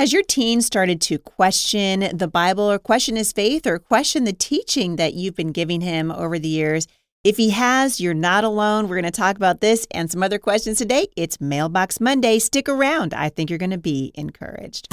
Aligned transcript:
Has 0.00 0.14
your 0.14 0.22
teen 0.22 0.62
started 0.62 0.98
to 1.02 1.18
question 1.18 2.16
the 2.16 2.26
Bible 2.26 2.70
or 2.70 2.78
question 2.78 3.16
his 3.16 3.32
faith 3.32 3.66
or 3.66 3.78
question 3.78 4.24
the 4.24 4.32
teaching 4.32 4.96
that 4.96 5.12
you've 5.12 5.36
been 5.36 5.52
giving 5.52 5.82
him 5.82 6.10
over 6.10 6.38
the 6.38 6.48
years? 6.48 6.86
If 7.22 7.36
he 7.36 7.50
has, 7.50 8.00
you're 8.00 8.14
not 8.14 8.42
alone. 8.42 8.88
We're 8.88 8.98
going 8.98 9.04
to 9.04 9.10
talk 9.10 9.36
about 9.36 9.60
this 9.60 9.86
and 9.90 10.10
some 10.10 10.22
other 10.22 10.38
questions 10.38 10.78
today. 10.78 11.08
It's 11.16 11.38
Mailbox 11.38 12.00
Monday. 12.00 12.38
Stick 12.38 12.66
around. 12.66 13.12
I 13.12 13.28
think 13.28 13.50
you're 13.50 13.58
going 13.58 13.72
to 13.72 13.76
be 13.76 14.10
encouraged. 14.14 14.88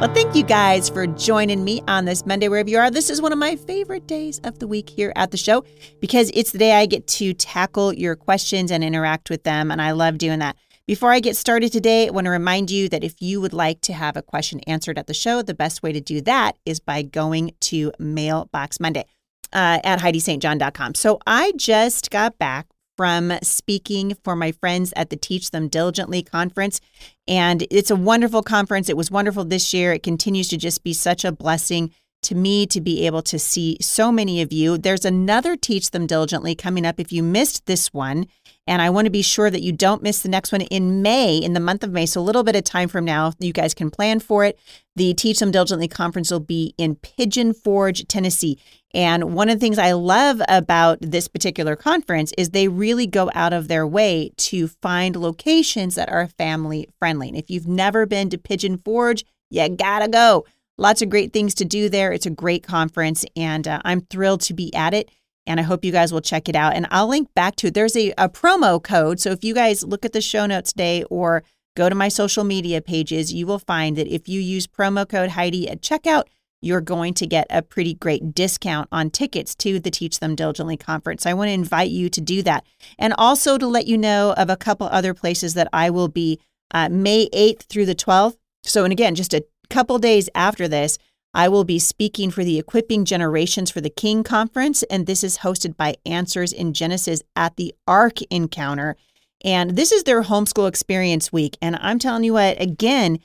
Well, 0.00 0.12
thank 0.12 0.34
you 0.34 0.42
guys 0.42 0.88
for 0.90 1.06
joining 1.06 1.64
me 1.64 1.80
on 1.86 2.04
this 2.04 2.26
Monday, 2.26 2.48
wherever 2.48 2.68
you 2.68 2.78
are. 2.78 2.90
This 2.90 3.08
is 3.08 3.22
one 3.22 3.32
of 3.32 3.38
my 3.38 3.56
favorite 3.56 4.06
days 4.06 4.38
of 4.40 4.58
the 4.58 4.66
week 4.66 4.90
here 4.90 5.12
at 5.14 5.30
the 5.30 5.36
show 5.36 5.64
because 6.00 6.30
it's 6.34 6.50
the 6.50 6.58
day 6.58 6.72
I 6.72 6.84
get 6.84 7.06
to 7.06 7.32
tackle 7.32 7.94
your 7.94 8.16
questions 8.16 8.70
and 8.70 8.84
interact 8.84 9.30
with 9.30 9.44
them. 9.44 9.70
And 9.70 9.80
I 9.80 9.92
love 9.92 10.18
doing 10.18 10.40
that. 10.40 10.56
Before 10.86 11.12
I 11.12 11.20
get 11.20 11.36
started 11.36 11.72
today, 11.72 12.08
I 12.08 12.10
want 12.10 12.26
to 12.26 12.30
remind 12.30 12.70
you 12.70 12.88
that 12.90 13.04
if 13.04 13.22
you 13.22 13.40
would 13.40 13.54
like 13.54 13.80
to 13.82 13.94
have 13.94 14.16
a 14.16 14.22
question 14.22 14.60
answered 14.66 14.98
at 14.98 15.06
the 15.06 15.14
show, 15.14 15.40
the 15.40 15.54
best 15.54 15.82
way 15.82 15.92
to 15.92 16.00
do 16.00 16.20
that 16.22 16.58
is 16.66 16.80
by 16.80 17.00
going 17.00 17.52
to 17.60 17.92
Mailbox 17.98 18.80
Monday 18.80 19.06
uh, 19.54 19.78
at 19.84 20.00
HeidiSt.John.com. 20.00 20.96
So 20.96 21.20
I 21.26 21.52
just 21.56 22.10
got 22.10 22.36
back 22.36 22.66
from 22.96 23.32
speaking 23.42 24.16
for 24.22 24.36
my 24.36 24.52
friends 24.52 24.92
at 24.96 25.10
the 25.10 25.16
Teach 25.16 25.50
Them 25.50 25.68
Diligently 25.68 26.22
conference. 26.22 26.80
And 27.26 27.66
it's 27.70 27.90
a 27.90 27.96
wonderful 27.96 28.42
conference. 28.42 28.88
It 28.88 28.96
was 28.96 29.10
wonderful 29.10 29.44
this 29.44 29.72
year. 29.74 29.92
It 29.92 30.02
continues 30.02 30.48
to 30.48 30.56
just 30.56 30.84
be 30.84 30.92
such 30.92 31.24
a 31.24 31.32
blessing 31.32 31.92
to 32.24 32.34
me 32.34 32.66
to 32.66 32.80
be 32.80 33.06
able 33.06 33.22
to 33.22 33.38
see 33.38 33.76
so 33.80 34.10
many 34.10 34.42
of 34.42 34.52
you. 34.52 34.76
There's 34.76 35.04
another 35.04 35.56
Teach 35.56 35.90
Them 35.90 36.06
Diligently 36.06 36.54
coming 36.54 36.84
up 36.84 36.98
if 36.98 37.12
you 37.12 37.22
missed 37.22 37.66
this 37.66 37.92
one. 37.92 38.26
And 38.66 38.80
I 38.80 38.88
want 38.88 39.04
to 39.04 39.10
be 39.10 39.22
sure 39.22 39.50
that 39.50 39.62
you 39.62 39.72
don't 39.72 40.02
miss 40.02 40.22
the 40.22 40.28
next 40.30 40.50
one 40.50 40.62
in 40.62 41.02
May, 41.02 41.36
in 41.36 41.52
the 41.52 41.60
month 41.60 41.84
of 41.84 41.92
May. 41.92 42.06
So 42.06 42.20
a 42.20 42.22
little 42.22 42.42
bit 42.42 42.56
of 42.56 42.64
time 42.64 42.88
from 42.88 43.04
now, 43.04 43.32
you 43.38 43.52
guys 43.52 43.74
can 43.74 43.90
plan 43.90 44.20
for 44.20 44.44
it. 44.44 44.58
The 44.96 45.12
Teach 45.12 45.38
Them 45.38 45.50
Diligently 45.50 45.86
conference 45.86 46.30
will 46.30 46.40
be 46.40 46.74
in 46.78 46.96
Pigeon 46.96 47.52
Forge, 47.52 48.06
Tennessee. 48.08 48.58
And 48.94 49.34
one 49.34 49.50
of 49.50 49.56
the 49.56 49.60
things 49.60 49.78
I 49.78 49.92
love 49.92 50.40
about 50.48 50.98
this 51.00 51.28
particular 51.28 51.76
conference 51.76 52.32
is 52.38 52.50
they 52.50 52.68
really 52.68 53.06
go 53.06 53.30
out 53.34 53.52
of 53.52 53.68
their 53.68 53.86
way 53.86 54.30
to 54.36 54.68
find 54.68 55.16
locations 55.16 55.96
that 55.96 56.08
are 56.08 56.28
family 56.28 56.88
friendly. 56.98 57.28
And 57.28 57.36
if 57.36 57.50
you've 57.50 57.66
never 57.66 58.06
been 58.06 58.30
to 58.30 58.38
Pigeon 58.38 58.78
Forge, 58.78 59.24
you 59.50 59.68
gotta 59.68 60.08
go. 60.08 60.46
Lots 60.76 61.02
of 61.02 61.10
great 61.10 61.32
things 61.32 61.54
to 61.54 61.64
do 61.64 61.88
there. 61.88 62.12
It's 62.12 62.26
a 62.26 62.30
great 62.30 62.62
conference, 62.64 63.24
and 63.36 63.66
uh, 63.68 63.80
I'm 63.84 64.00
thrilled 64.02 64.40
to 64.42 64.54
be 64.54 64.74
at 64.74 64.92
it. 64.92 65.10
And 65.46 65.60
I 65.60 65.62
hope 65.62 65.84
you 65.84 65.92
guys 65.92 66.12
will 66.12 66.22
check 66.22 66.48
it 66.48 66.56
out. 66.56 66.74
And 66.74 66.86
I'll 66.90 67.06
link 67.06 67.28
back 67.34 67.54
to 67.56 67.66
it. 67.66 67.74
There's 67.74 67.96
a, 67.96 68.12
a 68.16 68.30
promo 68.30 68.82
code. 68.82 69.20
So 69.20 69.30
if 69.30 69.44
you 69.44 69.54
guys 69.54 69.84
look 69.84 70.04
at 70.04 70.12
the 70.12 70.22
show 70.22 70.46
notes 70.46 70.72
today 70.72 71.04
or 71.10 71.44
go 71.76 71.88
to 71.88 71.94
my 71.94 72.08
social 72.08 72.44
media 72.44 72.80
pages, 72.80 73.32
you 73.32 73.46
will 73.46 73.58
find 73.58 73.96
that 73.96 74.08
if 74.08 74.26
you 74.26 74.40
use 74.40 74.66
promo 74.66 75.06
code 75.06 75.30
Heidi 75.30 75.68
at 75.68 75.82
checkout, 75.82 76.24
you're 76.62 76.80
going 76.80 77.12
to 77.12 77.26
get 77.26 77.46
a 77.50 77.60
pretty 77.60 77.92
great 77.92 78.34
discount 78.34 78.88
on 78.90 79.10
tickets 79.10 79.54
to 79.56 79.78
the 79.78 79.90
Teach 79.90 80.18
Them 80.18 80.34
Diligently 80.34 80.78
conference. 80.78 81.26
I 81.26 81.34
want 81.34 81.48
to 81.48 81.52
invite 81.52 81.90
you 81.90 82.08
to 82.08 82.22
do 82.22 82.42
that. 82.42 82.64
And 82.98 83.12
also 83.18 83.58
to 83.58 83.66
let 83.66 83.86
you 83.86 83.98
know 83.98 84.32
of 84.38 84.48
a 84.48 84.56
couple 84.56 84.86
other 84.86 85.12
places 85.12 85.52
that 85.54 85.68
I 85.74 85.90
will 85.90 86.08
be 86.08 86.40
uh, 86.70 86.88
May 86.88 87.28
8th 87.28 87.64
through 87.64 87.84
the 87.84 87.94
12th. 87.94 88.36
So, 88.62 88.82
and 88.84 88.92
again, 88.92 89.14
just 89.14 89.34
a 89.34 89.44
couple 89.68 89.98
days 89.98 90.28
after 90.34 90.68
this, 90.68 90.98
I 91.34 91.48
will 91.48 91.64
be 91.64 91.80
speaking 91.80 92.30
for 92.30 92.44
the 92.44 92.58
Equipping 92.60 93.04
Generations 93.04 93.70
for 93.70 93.80
the 93.80 93.90
King 93.90 94.22
conference, 94.22 94.84
and 94.84 95.06
this 95.06 95.24
is 95.24 95.38
hosted 95.38 95.76
by 95.76 95.96
Answers 96.06 96.52
in 96.52 96.72
Genesis 96.72 97.22
at 97.34 97.56
the 97.56 97.74
Ark 97.88 98.20
Encounter. 98.30 98.96
And 99.44 99.72
this 99.72 99.90
is 99.90 100.04
their 100.04 100.22
homeschool 100.22 100.68
experience 100.68 101.32
week. 101.32 101.58
And 101.60 101.76
I'm 101.76 101.98
telling 101.98 102.22
you 102.22 102.34
what, 102.34 102.60
again, 102.62 103.18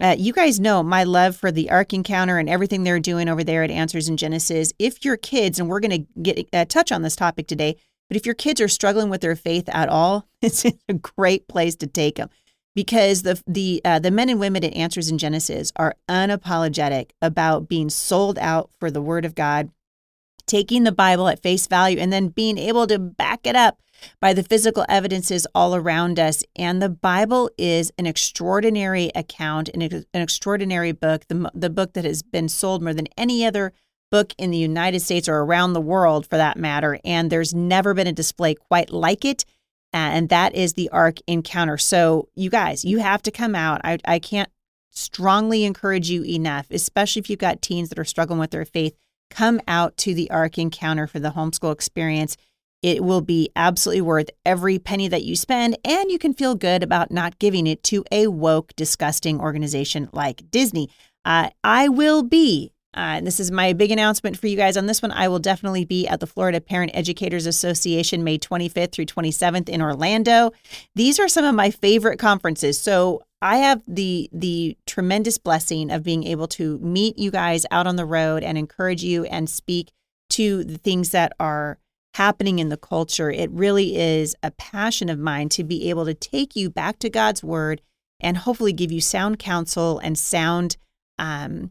uh, 0.00 0.14
you 0.16 0.32
guys 0.32 0.60
know 0.60 0.84
my 0.84 1.02
love 1.02 1.36
for 1.36 1.50
the 1.50 1.68
Ark 1.68 1.92
Encounter 1.92 2.38
and 2.38 2.48
everything 2.48 2.84
they're 2.84 3.00
doing 3.00 3.28
over 3.28 3.42
there 3.42 3.64
at 3.64 3.70
Answers 3.72 4.08
in 4.08 4.16
Genesis. 4.16 4.72
If 4.78 5.04
your 5.04 5.16
kids, 5.16 5.58
and 5.58 5.68
we're 5.68 5.80
going 5.80 6.06
to 6.06 6.22
get 6.22 6.48
uh, 6.52 6.64
touch 6.64 6.92
on 6.92 7.02
this 7.02 7.16
topic 7.16 7.48
today, 7.48 7.76
but 8.08 8.16
if 8.16 8.24
your 8.24 8.36
kids 8.36 8.60
are 8.60 8.68
struggling 8.68 9.10
with 9.10 9.20
their 9.20 9.36
faith 9.36 9.68
at 9.70 9.88
all, 9.88 10.28
it's 10.42 10.64
a 10.64 10.94
great 10.94 11.48
place 11.48 11.74
to 11.76 11.88
take 11.88 12.16
them 12.16 12.30
because 12.78 13.22
the 13.22 13.42
the 13.44 13.80
uh, 13.84 13.98
the 13.98 14.12
men 14.12 14.28
and 14.28 14.38
women 14.38 14.62
at 14.62 14.72
Answers 14.72 15.10
in 15.10 15.18
Genesis 15.18 15.72
are 15.74 15.96
unapologetic 16.08 17.10
about 17.20 17.68
being 17.68 17.90
sold 17.90 18.38
out 18.38 18.70
for 18.78 18.88
the 18.88 19.02
Word 19.02 19.24
of 19.24 19.34
God, 19.34 19.70
taking 20.46 20.84
the 20.84 20.92
Bible 20.92 21.26
at 21.26 21.42
face 21.42 21.66
value, 21.66 21.98
and 21.98 22.12
then 22.12 22.28
being 22.28 22.56
able 22.56 22.86
to 22.86 22.96
back 22.96 23.48
it 23.48 23.56
up 23.56 23.80
by 24.20 24.32
the 24.32 24.44
physical 24.44 24.86
evidences 24.88 25.44
all 25.56 25.74
around 25.74 26.20
us. 26.20 26.44
And 26.54 26.80
the 26.80 26.88
Bible 26.88 27.50
is 27.58 27.90
an 27.98 28.06
extraordinary 28.06 29.10
account, 29.12 29.68
an, 29.70 29.82
an 29.82 30.04
extraordinary 30.14 30.92
book, 30.92 31.26
the 31.26 31.50
the 31.52 31.70
book 31.70 31.94
that 31.94 32.04
has 32.04 32.22
been 32.22 32.48
sold 32.48 32.80
more 32.80 32.94
than 32.94 33.08
any 33.16 33.44
other 33.44 33.72
book 34.12 34.34
in 34.38 34.52
the 34.52 34.56
United 34.56 35.00
States 35.00 35.28
or 35.28 35.40
around 35.40 35.72
the 35.72 35.80
world 35.80 36.28
for 36.28 36.36
that 36.36 36.56
matter. 36.56 37.00
And 37.04 37.28
there's 37.28 37.52
never 37.52 37.92
been 37.92 38.06
a 38.06 38.12
display 38.12 38.54
quite 38.54 38.90
like 38.90 39.24
it 39.24 39.44
and 39.92 40.28
that 40.28 40.54
is 40.54 40.74
the 40.74 40.88
Ark 40.90 41.18
Encounter. 41.26 41.78
So, 41.78 42.28
you 42.34 42.50
guys, 42.50 42.84
you 42.84 42.98
have 42.98 43.22
to 43.22 43.30
come 43.30 43.54
out. 43.54 43.80
I, 43.84 43.98
I 44.04 44.18
can't 44.18 44.50
strongly 44.90 45.64
encourage 45.64 46.10
you 46.10 46.24
enough, 46.24 46.66
especially 46.70 47.20
if 47.20 47.30
you've 47.30 47.38
got 47.38 47.62
teens 47.62 47.88
that 47.88 47.98
are 47.98 48.04
struggling 48.04 48.40
with 48.40 48.50
their 48.50 48.64
faith. 48.64 48.94
Come 49.30 49.60
out 49.68 49.96
to 49.98 50.14
the 50.14 50.30
Ark 50.30 50.58
Encounter 50.58 51.06
for 51.06 51.20
the 51.20 51.30
homeschool 51.30 51.72
experience. 51.72 52.36
It 52.82 53.02
will 53.02 53.20
be 53.20 53.50
absolutely 53.56 54.02
worth 54.02 54.30
every 54.46 54.78
penny 54.78 55.08
that 55.08 55.24
you 55.24 55.36
spend, 55.36 55.76
and 55.84 56.10
you 56.10 56.18
can 56.18 56.32
feel 56.32 56.54
good 56.54 56.82
about 56.82 57.10
not 57.10 57.38
giving 57.38 57.66
it 57.66 57.82
to 57.84 58.04
a 58.12 58.28
woke, 58.28 58.72
disgusting 58.76 59.40
organization 59.40 60.08
like 60.12 60.50
Disney. 60.50 60.88
Uh, 61.24 61.50
I 61.64 61.88
will 61.88 62.22
be 62.22 62.72
uh, 62.98 63.20
this 63.20 63.38
is 63.38 63.52
my 63.52 63.72
big 63.72 63.92
announcement 63.92 64.36
for 64.36 64.48
you 64.48 64.56
guys 64.56 64.76
on 64.76 64.86
this 64.86 65.00
one. 65.00 65.12
I 65.12 65.28
will 65.28 65.38
definitely 65.38 65.84
be 65.84 66.08
at 66.08 66.18
the 66.18 66.26
Florida 66.26 66.60
Parent 66.60 66.90
Educators 66.94 67.46
Association 67.46 68.24
May 68.24 68.38
25th 68.38 68.90
through 68.90 69.06
27th 69.06 69.68
in 69.68 69.80
Orlando. 69.80 70.50
These 70.96 71.20
are 71.20 71.28
some 71.28 71.44
of 71.44 71.54
my 71.54 71.70
favorite 71.70 72.18
conferences. 72.18 72.80
So 72.80 73.22
I 73.40 73.58
have 73.58 73.84
the 73.86 74.28
the 74.32 74.76
tremendous 74.84 75.38
blessing 75.38 75.92
of 75.92 76.02
being 76.02 76.24
able 76.24 76.48
to 76.48 76.76
meet 76.80 77.16
you 77.16 77.30
guys 77.30 77.64
out 77.70 77.86
on 77.86 77.94
the 77.94 78.04
road 78.04 78.42
and 78.42 78.58
encourage 78.58 79.04
you 79.04 79.26
and 79.26 79.48
speak 79.48 79.92
to 80.30 80.64
the 80.64 80.78
things 80.78 81.10
that 81.10 81.32
are 81.38 81.78
happening 82.14 82.58
in 82.58 82.68
the 82.68 82.76
culture. 82.76 83.30
It 83.30 83.48
really 83.52 83.96
is 83.96 84.34
a 84.42 84.50
passion 84.50 85.08
of 85.08 85.20
mine 85.20 85.50
to 85.50 85.62
be 85.62 85.88
able 85.88 86.04
to 86.04 86.14
take 86.14 86.56
you 86.56 86.68
back 86.68 86.98
to 86.98 87.08
God's 87.08 87.44
word 87.44 87.80
and 88.18 88.38
hopefully 88.38 88.72
give 88.72 88.90
you 88.90 89.00
sound 89.00 89.38
counsel 89.38 90.00
and 90.00 90.18
sound 90.18 90.76
um, 91.16 91.70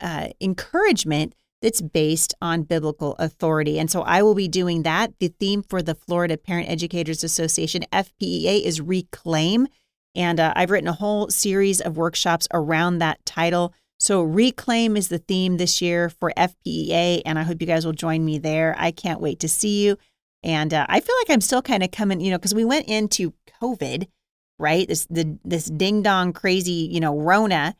uh, 0.00 0.28
encouragement 0.40 1.34
that's 1.60 1.80
based 1.80 2.34
on 2.40 2.62
biblical 2.62 3.16
authority. 3.18 3.78
And 3.78 3.90
so 3.90 4.02
I 4.02 4.22
will 4.22 4.34
be 4.34 4.48
doing 4.48 4.82
that. 4.84 5.18
The 5.18 5.28
theme 5.28 5.62
for 5.62 5.82
the 5.82 5.94
Florida 5.94 6.36
Parent 6.36 6.68
Educators 6.68 7.24
Association, 7.24 7.84
FPEA, 7.92 8.62
is 8.62 8.80
Reclaim. 8.80 9.66
And 10.14 10.40
uh, 10.40 10.52
I've 10.56 10.70
written 10.70 10.88
a 10.88 10.92
whole 10.92 11.28
series 11.28 11.80
of 11.80 11.96
workshops 11.96 12.48
around 12.52 12.98
that 12.98 13.24
title. 13.26 13.74
So, 14.00 14.22
Reclaim 14.22 14.96
is 14.96 15.08
the 15.08 15.18
theme 15.18 15.56
this 15.56 15.82
year 15.82 16.08
for 16.08 16.32
FPEA, 16.36 17.22
and 17.26 17.36
I 17.36 17.42
hope 17.42 17.60
you 17.60 17.66
guys 17.66 17.84
will 17.84 17.92
join 17.92 18.24
me 18.24 18.38
there. 18.38 18.76
I 18.78 18.92
can't 18.92 19.20
wait 19.20 19.40
to 19.40 19.48
see 19.48 19.84
you. 19.84 19.98
And 20.44 20.72
uh, 20.72 20.86
I 20.88 21.00
feel 21.00 21.16
like 21.20 21.30
I'm 21.30 21.40
still 21.40 21.62
kind 21.62 21.82
of 21.82 21.90
coming, 21.90 22.20
you 22.20 22.30
know, 22.30 22.38
because 22.38 22.54
we 22.54 22.64
went 22.64 22.86
into 22.88 23.34
COVID, 23.60 24.06
right? 24.58 24.86
This 24.86 25.06
the 25.10 25.38
this 25.44 25.66
ding 25.66 26.02
dong 26.02 26.32
crazy, 26.32 26.88
you 26.92 27.00
know, 27.00 27.18
Rona 27.18 27.74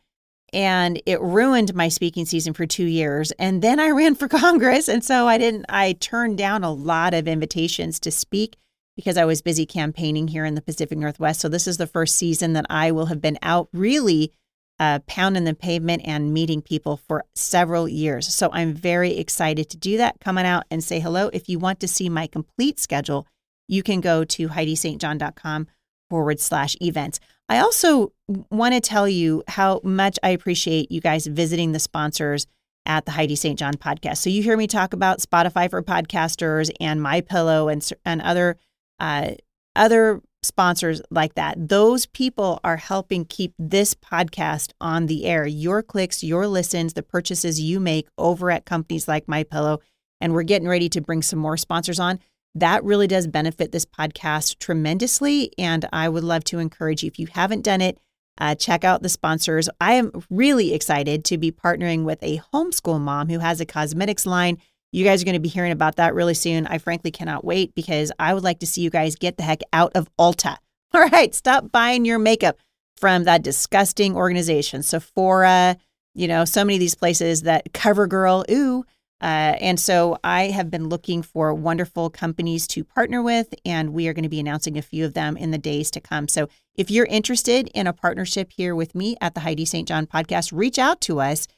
and 0.53 1.01
it 1.07 1.21
ruined 1.21 1.75
my 1.75 1.89
speaking 1.89 2.27
season 2.27 2.55
for 2.55 2.67
two 2.67 2.87
years. 2.87 3.31
And 3.33 3.63
then 3.63 3.79
I 3.79 3.91
ran 3.91 4.15
for 4.15 4.29
Congress. 4.29 4.89
And 4.89 5.05
so 5.05 5.27
I 5.27 5.39
didn't, 5.39 5.67
I 5.69 5.93
turned 5.95 6.39
down 6.39 6.65
a 6.65 6.73
lot 6.73 7.15
of 7.15 7.29
invitations 7.29 8.01
to 8.01 8.11
speak 8.11 8.57
because 8.97 9.17
I 9.17 9.25
was 9.25 9.43
busy 9.43 9.67
campaigning 9.67 10.29
here 10.29 10.45
in 10.45 10.55
the 10.55 10.63
Pacific 10.63 10.99
Northwest. 10.99 11.41
So 11.41 11.49
this 11.49 11.67
is 11.69 11.77
the 11.77 11.87
first 11.87 12.17
season 12.17 12.55
that 12.55 12.67
I 12.69 12.91
will 12.91 13.07
have 13.07 13.21
been 13.21 13.39
out 13.43 13.69
really 13.73 14.33
uh, 14.81 15.01
pounding 15.07 15.45
the 15.45 15.55
pavement 15.55 16.03
and 16.05 16.33
meeting 16.33 16.63
people 16.63 16.97
for 16.97 17.25
several 17.35 17.89
years. 17.89 18.33
So 18.33 18.51
I'm 18.53 18.75
very 18.75 19.17
excited 19.17 19.69
to 19.71 19.77
do 19.77 19.97
that. 19.99 20.21
Come 20.21 20.39
on 20.39 20.47
out 20.47 20.65
and 20.71 20.83
say 20.83 21.01
hello. 21.01 21.31
If 21.33 21.49
you 21.49 21.59
want 21.59 21.81
to 21.81 21.89
see 21.89 22.09
my 22.09 22.27
complete 22.27 22.79
schedule, 22.79 23.27
you 23.67 23.83
can 23.83 24.01
go 24.01 24.25
to 24.25 24.49
HeidiSt.John.com 24.49 25.67
forward 26.09 26.41
slash 26.41 26.77
events. 26.81 27.21
I 27.49 27.59
also 27.59 28.13
want 28.51 28.75
to 28.75 28.81
tell 28.81 29.09
you 29.09 29.43
how 29.49 29.81
much 29.83 30.19
I 30.23 30.31
appreciate 30.31 30.91
you 30.91 31.01
guys 31.01 31.27
visiting 31.27 31.73
the 31.73 31.79
sponsors 31.79 32.47
at 32.85 33.05
the 33.05 33.13
Heidi 33.13 33.37
St. 33.37 33.59
John 33.59 33.75
podcast. 33.75 34.19
So 34.19 34.31
you 34.31 34.43
hear 34.43 34.57
me 34.57 34.67
talk 34.67 34.93
about 34.93 35.21
Spotify 35.21 35.71
for 35.71 35.83
podcasters 35.83 36.71
and 36.81 37.03
My 37.03 37.21
Pillow 37.21 37.69
and 37.69 37.87
and 38.05 38.21
other 38.23 38.57
uh, 38.99 39.33
other 39.77 40.23
sponsors 40.43 41.03
like 41.11 41.35
that. 41.35 41.69
Those 41.69 42.07
people 42.07 42.61
are 42.65 42.77
helping 42.77 43.25
keep 43.25 43.55
this 43.59 43.95
podcast 43.95 44.73
on 44.81 45.07
the 45.07 45.27
air. 45.27 45.47
Your 45.47 45.83
clicks, 45.83 46.23
your 46.23 46.47
listens, 46.47 46.95
the 46.95 47.03
purchases 47.03 47.61
you 47.61 47.81
make 47.81 48.09
over 48.17 48.51
at 48.51 48.65
companies 48.65 49.09
like 49.09 49.29
My 49.29 49.43
Pillow, 49.43 49.81
and 50.21 50.33
we're 50.33 50.43
getting 50.43 50.69
ready 50.69 50.89
to 50.91 51.01
bring 51.01 51.23
some 51.23 51.39
more 51.39 51.57
sponsors 51.57 52.01
on 52.01 52.21
that 52.61 52.85
really 52.85 53.07
does 53.07 53.27
benefit 53.27 53.73
this 53.73 53.85
podcast 53.85 54.59
tremendously. 54.59 55.53
And 55.59 55.87
I 55.93 56.09
would 56.09 56.25
love 56.25 56.45
to 56.45 56.59
encourage 56.59 57.03
you, 57.03 57.09
if 57.09 57.19
you 57.19 57.27
haven't 57.27 57.63
done 57.63 57.81
it, 57.81 57.99
uh, 58.39 58.55
check 58.55 58.85
out 58.85 59.03
the 59.03 59.09
sponsors. 59.09 59.69
I 59.81 59.95
am 59.95 60.13
really 60.31 60.73
excited 60.73 61.25
to 61.27 61.39
be 61.39 61.51
partnering 61.51 62.05
with 62.05 62.23
a 62.23 62.41
homeschool 62.53 63.01
mom 63.01 63.29
who 63.29 63.41
has 63.41 63.61
a 63.61 63.67
cosmetics 63.67 64.27
line. 64.27 64.59
You 64.93 65.05
guys 65.05 65.21
are 65.21 65.25
going 65.25 65.35
to 65.35 65.41
be 65.41 65.49
hearing 65.49 65.73
about 65.73 65.97
that 65.97 66.15
really 66.15 66.35
soon. 66.35 66.67
I 66.67 66.79
frankly 66.79 67.11
cannot 67.11 67.45
wait 67.45 67.75
because 67.75 68.13
I 68.19 68.33
would 68.33 68.45
like 68.45 68.61
to 68.61 68.67
see 68.67 68.81
you 68.81 68.91
guys 68.91 69.17
get 69.17 69.37
the 69.37 69.43
heck 69.43 69.61
out 69.73 69.93
of 69.95 70.09
Ulta. 70.17 70.57
All 70.95 71.07
right, 71.09 71.35
stop 71.35 71.71
buying 71.71 72.05
your 72.05 72.19
makeup 72.19 72.57
from 72.97 73.25
that 73.25 73.43
disgusting 73.43 74.17
organization, 74.17 74.83
Sephora, 74.83 75.77
you 76.15 76.27
know, 76.27 76.45
so 76.45 76.65
many 76.65 76.77
of 76.77 76.81
these 76.81 76.95
places 76.95 77.43
that 77.43 77.73
CoverGirl, 77.73 78.51
ooh. 78.51 78.85
Uh, 79.21 79.59
and 79.61 79.81
so 79.81 80.19
I 80.23 80.45
have 80.45 80.71
been 80.71 80.89
looking 80.89 81.23
for 81.23 81.53
wonderful 81.53 82.09
companies 82.09 82.67
to 82.69 82.85
partner 82.85 83.21
with, 83.21 83.53
and 83.65 83.93
we 83.93 84.07
are 84.07 84.13
going 84.13 84.23
to 84.23 84.29
be 84.29 84.39
announcing 84.39 84.79
a 84.79 84.83
few 84.83 85.05
of 85.05 85.15
them 85.15 85.37
in 85.37 85.51
the 85.51 85.59
days 85.59 85.91
to 85.93 86.01
come. 86.01 86.29
So 86.29 86.49
if 86.77 86.91
you're 86.91 87.07
interested 87.07 87.69
in 87.75 87.89
a 87.89 87.93
partnership 87.93 88.53
here 88.57 88.77
with 88.77 88.95
me 88.95 89.17
at 89.21 89.35
the 89.35 89.41
Heidi 89.41 89.65
St. 89.65 89.89
John 89.89 90.07
podcast, 90.07 90.53
reach 90.53 90.79
out 90.79 91.01
to 91.03 91.21
us. 91.21 91.49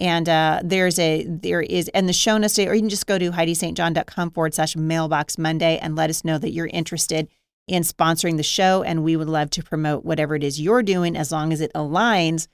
And 0.00 0.30
uh, 0.30 0.62
there's 0.64 0.98
a 0.98 1.26
there 1.28 1.60
is 1.60 1.88
and 1.88 2.08
the 2.08 2.14
show 2.14 2.38
notes 2.38 2.58
or 2.58 2.74
you 2.74 2.80
can 2.80 2.88
just 2.88 3.06
go 3.06 3.18
to 3.18 3.32
heidistjohn.com 3.32 4.30
forward 4.30 4.54
slash 4.54 4.74
mailbox 4.74 5.36
Monday 5.36 5.76
and 5.76 5.94
let 5.94 6.08
us 6.08 6.24
know 6.24 6.38
that 6.38 6.52
you're 6.52 6.68
interested 6.68 7.28
in 7.68 7.82
sponsoring 7.82 8.38
the 8.38 8.42
show. 8.42 8.82
And 8.82 9.04
we 9.04 9.14
would 9.14 9.28
love 9.28 9.50
to 9.50 9.62
promote 9.62 10.02
whatever 10.02 10.34
it 10.34 10.42
is 10.42 10.58
you're 10.58 10.82
doing 10.82 11.18
as 11.18 11.30
long 11.30 11.52
as 11.52 11.60
it 11.60 11.70
aligns 11.74 12.48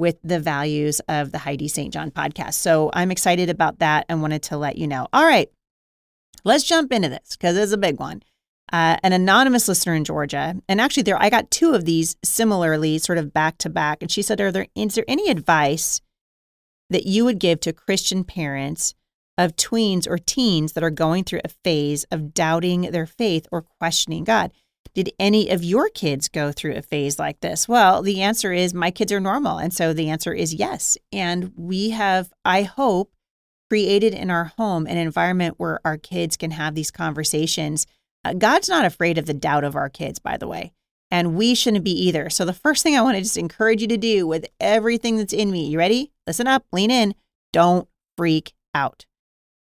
with 0.00 0.18
the 0.24 0.40
values 0.40 1.00
of 1.08 1.30
the 1.30 1.38
Heidi 1.38 1.68
St. 1.68 1.92
John 1.92 2.10
podcast. 2.10 2.54
So 2.54 2.90
I'm 2.92 3.12
excited 3.12 3.48
about 3.48 3.78
that 3.78 4.06
and 4.08 4.20
wanted 4.20 4.42
to 4.44 4.56
let 4.56 4.76
you 4.76 4.88
know. 4.88 5.06
All 5.12 5.24
right, 5.24 5.48
let's 6.44 6.64
jump 6.64 6.92
into 6.92 7.08
this 7.08 7.36
because 7.36 7.56
it's 7.56 7.72
a 7.72 7.78
big 7.78 8.00
one 8.00 8.22
uh, 8.72 8.96
an 9.02 9.12
anonymous 9.12 9.68
listener 9.68 9.94
in 9.94 10.04
Georgia, 10.04 10.54
and 10.68 10.80
actually 10.80 11.02
there 11.02 11.20
I 11.20 11.28
got 11.28 11.50
two 11.50 11.74
of 11.74 11.84
these 11.84 12.16
similarly, 12.22 12.98
sort 12.98 13.18
of 13.18 13.32
back 13.32 13.58
to 13.58 13.70
back, 13.70 13.98
and 14.00 14.10
she 14.10 14.22
said, 14.22 14.40
"Are 14.40 14.52
there 14.52 14.66
is 14.74 14.94
there 14.94 15.04
any 15.08 15.28
advice 15.28 16.00
that 16.88 17.06
you 17.06 17.24
would 17.24 17.38
give 17.38 17.60
to 17.60 17.72
Christian 17.72 18.24
parents 18.24 18.94
of 19.36 19.56
tweens 19.56 20.06
or 20.06 20.18
teens 20.18 20.72
that 20.74 20.84
are 20.84 20.90
going 20.90 21.24
through 21.24 21.40
a 21.44 21.48
phase 21.64 22.04
of 22.10 22.32
doubting 22.32 22.82
their 22.82 23.06
faith 23.06 23.46
or 23.50 23.62
questioning 23.62 24.24
God?" 24.24 24.52
Did 24.94 25.12
any 25.18 25.50
of 25.50 25.64
your 25.64 25.88
kids 25.88 26.28
go 26.28 26.52
through 26.52 26.74
a 26.76 26.82
phase 26.82 27.18
like 27.18 27.40
this? 27.40 27.68
Well, 27.68 28.02
the 28.02 28.22
answer 28.22 28.52
is 28.52 28.74
my 28.74 28.90
kids 28.90 29.12
are 29.12 29.20
normal. 29.20 29.58
And 29.58 29.72
so 29.72 29.92
the 29.92 30.10
answer 30.10 30.32
is 30.32 30.54
yes. 30.54 30.98
And 31.12 31.52
we 31.56 31.90
have, 31.90 32.32
I 32.44 32.62
hope, 32.62 33.12
created 33.68 34.14
in 34.14 34.30
our 34.30 34.52
home 34.56 34.86
an 34.86 34.96
environment 34.96 35.54
where 35.58 35.80
our 35.84 35.96
kids 35.96 36.36
can 36.36 36.50
have 36.50 36.74
these 36.74 36.90
conversations 36.90 37.86
uh, 38.24 38.34
God's 38.34 38.68
not 38.68 38.84
afraid 38.84 39.18
of 39.18 39.26
the 39.26 39.34
doubt 39.34 39.64
of 39.64 39.76
our 39.76 39.88
kids, 39.88 40.18
by 40.18 40.36
the 40.36 40.48
way, 40.48 40.72
and 41.10 41.34
we 41.34 41.54
shouldn't 41.54 41.84
be 41.84 42.06
either. 42.06 42.28
So, 42.30 42.44
the 42.44 42.52
first 42.52 42.82
thing 42.82 42.96
I 42.96 43.02
want 43.02 43.16
to 43.16 43.22
just 43.22 43.36
encourage 43.36 43.80
you 43.80 43.88
to 43.88 43.96
do 43.96 44.26
with 44.26 44.46
everything 44.60 45.16
that's 45.16 45.32
in 45.32 45.50
me, 45.50 45.68
you 45.68 45.78
ready? 45.78 46.12
Listen 46.26 46.46
up, 46.46 46.64
lean 46.72 46.90
in, 46.90 47.14
don't 47.52 47.88
freak 48.16 48.52
out. 48.74 49.06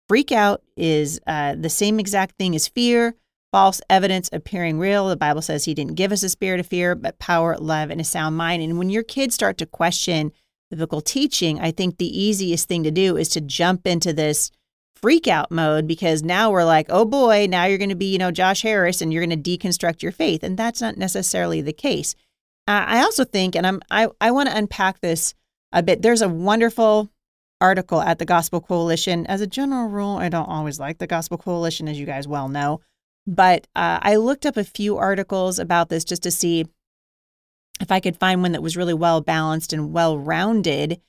Freak 0.08 0.32
out 0.32 0.62
is 0.76 1.20
uh, 1.26 1.54
the 1.56 1.68
same 1.68 2.00
exact 2.00 2.36
thing 2.36 2.54
as 2.54 2.68
fear, 2.68 3.14
false 3.56 3.80
evidence 3.88 4.28
appearing 4.34 4.78
real. 4.78 5.08
The 5.08 5.16
Bible 5.16 5.40
says 5.40 5.64
He 5.64 5.72
didn't 5.72 5.94
give 5.94 6.12
us 6.12 6.22
a 6.22 6.28
spirit 6.28 6.60
of 6.60 6.66
fear, 6.66 6.94
but 6.94 7.18
power, 7.18 7.56
love, 7.56 7.88
and 7.88 7.98
a 7.98 8.04
sound 8.04 8.36
mind. 8.36 8.62
And 8.62 8.76
when 8.76 8.90
your 8.90 9.02
kids 9.02 9.34
start 9.34 9.56
to 9.56 9.64
question 9.64 10.30
biblical 10.68 11.00
teaching, 11.00 11.58
I 11.58 11.70
think 11.70 11.96
the 11.96 12.22
easiest 12.22 12.68
thing 12.68 12.82
to 12.82 12.90
do 12.90 13.16
is 13.16 13.30
to 13.30 13.40
jump 13.40 13.86
into 13.86 14.12
this 14.12 14.50
freak 14.94 15.26
out 15.26 15.50
mode 15.50 15.86
because 15.86 16.22
now 16.22 16.50
we're 16.50 16.66
like, 16.66 16.84
oh 16.90 17.06
boy, 17.06 17.46
now 17.48 17.64
you're 17.64 17.78
going 17.78 17.88
to 17.88 17.96
be, 17.96 18.12
you 18.12 18.18
know, 18.18 18.30
Josh 18.30 18.60
Harris 18.60 19.00
and 19.00 19.10
you're 19.10 19.24
going 19.24 19.42
to 19.42 19.58
deconstruct 19.58 20.02
your 20.02 20.12
faith. 20.12 20.42
And 20.42 20.58
that's 20.58 20.82
not 20.82 20.98
necessarily 20.98 21.62
the 21.62 21.72
case. 21.72 22.14
Uh, 22.68 22.84
I 22.86 22.98
also 23.04 23.24
think, 23.24 23.56
and 23.56 23.66
I'm, 23.66 23.80
I, 23.90 24.08
I 24.20 24.32
want 24.32 24.50
to 24.50 24.56
unpack 24.56 25.00
this 25.00 25.32
a 25.72 25.82
bit. 25.82 26.02
There's 26.02 26.20
a 26.20 26.28
wonderful 26.28 27.08
article 27.62 28.02
at 28.02 28.18
the 28.18 28.26
Gospel 28.26 28.60
Coalition. 28.60 29.26
As 29.28 29.40
a 29.40 29.46
general 29.46 29.88
rule, 29.88 30.18
I 30.18 30.28
don't 30.28 30.44
always 30.44 30.78
like 30.78 30.98
the 30.98 31.06
Gospel 31.06 31.38
Coalition, 31.38 31.88
as 31.88 31.98
you 31.98 32.04
guys 32.04 32.28
well 32.28 32.50
know. 32.50 32.82
But 33.26 33.66
uh, 33.74 33.98
I 34.02 34.16
looked 34.16 34.46
up 34.46 34.56
a 34.56 34.64
few 34.64 34.96
articles 34.96 35.58
about 35.58 35.88
this 35.88 36.04
just 36.04 36.22
to 36.22 36.30
see 36.30 36.66
if 37.80 37.90
I 37.90 38.00
could 38.00 38.16
find 38.16 38.42
one 38.42 38.52
that 38.52 38.62
was 38.62 38.76
really 38.76 38.94
well 38.94 39.20
balanced 39.20 39.72
and 39.72 39.92
well 39.92 40.18
rounded 40.18 41.00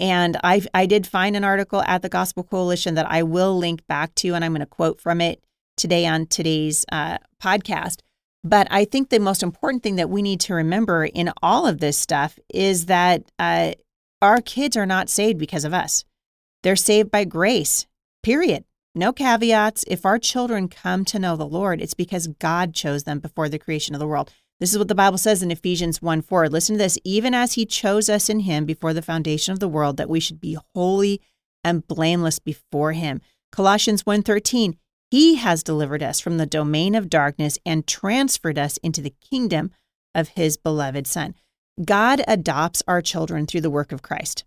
and 0.00 0.38
I, 0.42 0.62
I 0.72 0.86
did 0.86 1.06
find 1.06 1.36
an 1.36 1.44
article 1.44 1.82
at 1.82 2.00
the 2.00 2.08
Gospel 2.08 2.42
Coalition 2.42 2.94
that 2.94 3.10
I 3.10 3.22
will 3.22 3.56
link 3.56 3.86
back 3.86 4.14
to, 4.16 4.34
and 4.34 4.42
I'm 4.42 4.52
going 4.52 4.60
to 4.60 4.66
quote 4.66 4.98
from 4.98 5.20
it 5.20 5.44
today 5.76 6.06
on 6.06 6.26
today's 6.26 6.86
uh, 6.90 7.18
podcast. 7.40 7.98
But 8.42 8.66
I 8.70 8.86
think 8.86 9.10
the 9.10 9.20
most 9.20 9.42
important 9.42 9.82
thing 9.82 9.96
that 9.96 10.08
we 10.08 10.22
need 10.22 10.40
to 10.40 10.54
remember 10.54 11.04
in 11.04 11.30
all 11.42 11.66
of 11.66 11.80
this 11.80 11.98
stuff 11.98 12.38
is 12.48 12.86
that 12.86 13.30
uh, 13.38 13.72
our 14.22 14.40
kids 14.40 14.74
are 14.78 14.86
not 14.86 15.10
saved 15.10 15.38
because 15.38 15.66
of 15.66 15.74
us. 15.74 16.06
They're 16.62 16.76
saved 16.76 17.10
by 17.10 17.24
grace, 17.24 17.86
period. 18.22 18.64
No 18.94 19.12
caveats. 19.12 19.84
If 19.86 20.04
our 20.04 20.18
children 20.18 20.68
come 20.68 21.04
to 21.06 21.18
know 21.18 21.36
the 21.36 21.46
Lord, 21.46 21.80
it's 21.80 21.94
because 21.94 22.26
God 22.26 22.74
chose 22.74 23.04
them 23.04 23.20
before 23.20 23.48
the 23.48 23.58
creation 23.58 23.94
of 23.94 24.00
the 24.00 24.06
world. 24.06 24.32
This 24.58 24.72
is 24.72 24.78
what 24.78 24.88
the 24.88 24.96
Bible 24.96 25.16
says 25.16 25.42
in 25.42 25.50
Ephesians 25.50 26.02
1 26.02 26.22
4. 26.22 26.48
Listen 26.48 26.74
to 26.74 26.78
this. 26.78 26.98
Even 27.04 27.32
as 27.32 27.52
he 27.52 27.64
chose 27.64 28.08
us 28.08 28.28
in 28.28 28.40
him 28.40 28.64
before 28.64 28.92
the 28.92 29.00
foundation 29.00 29.52
of 29.52 29.60
the 29.60 29.68
world, 29.68 29.96
that 29.96 30.10
we 30.10 30.18
should 30.18 30.40
be 30.40 30.58
holy 30.74 31.20
and 31.62 31.86
blameless 31.86 32.40
before 32.40 32.92
him. 32.92 33.20
Colossians 33.52 34.04
1 34.04 34.22
13. 34.22 34.76
He 35.10 35.36
has 35.36 35.62
delivered 35.62 36.02
us 36.02 36.20
from 36.20 36.36
the 36.36 36.46
domain 36.46 36.94
of 36.94 37.08
darkness 37.08 37.58
and 37.64 37.86
transferred 37.86 38.58
us 38.58 38.76
into 38.78 39.00
the 39.00 39.14
kingdom 39.30 39.70
of 40.14 40.28
his 40.30 40.56
beloved 40.56 41.06
Son. 41.06 41.34
God 41.84 42.22
adopts 42.28 42.82
our 42.86 43.00
children 43.00 43.46
through 43.46 43.62
the 43.62 43.70
work 43.70 43.92
of 43.92 44.02
Christ, 44.02 44.44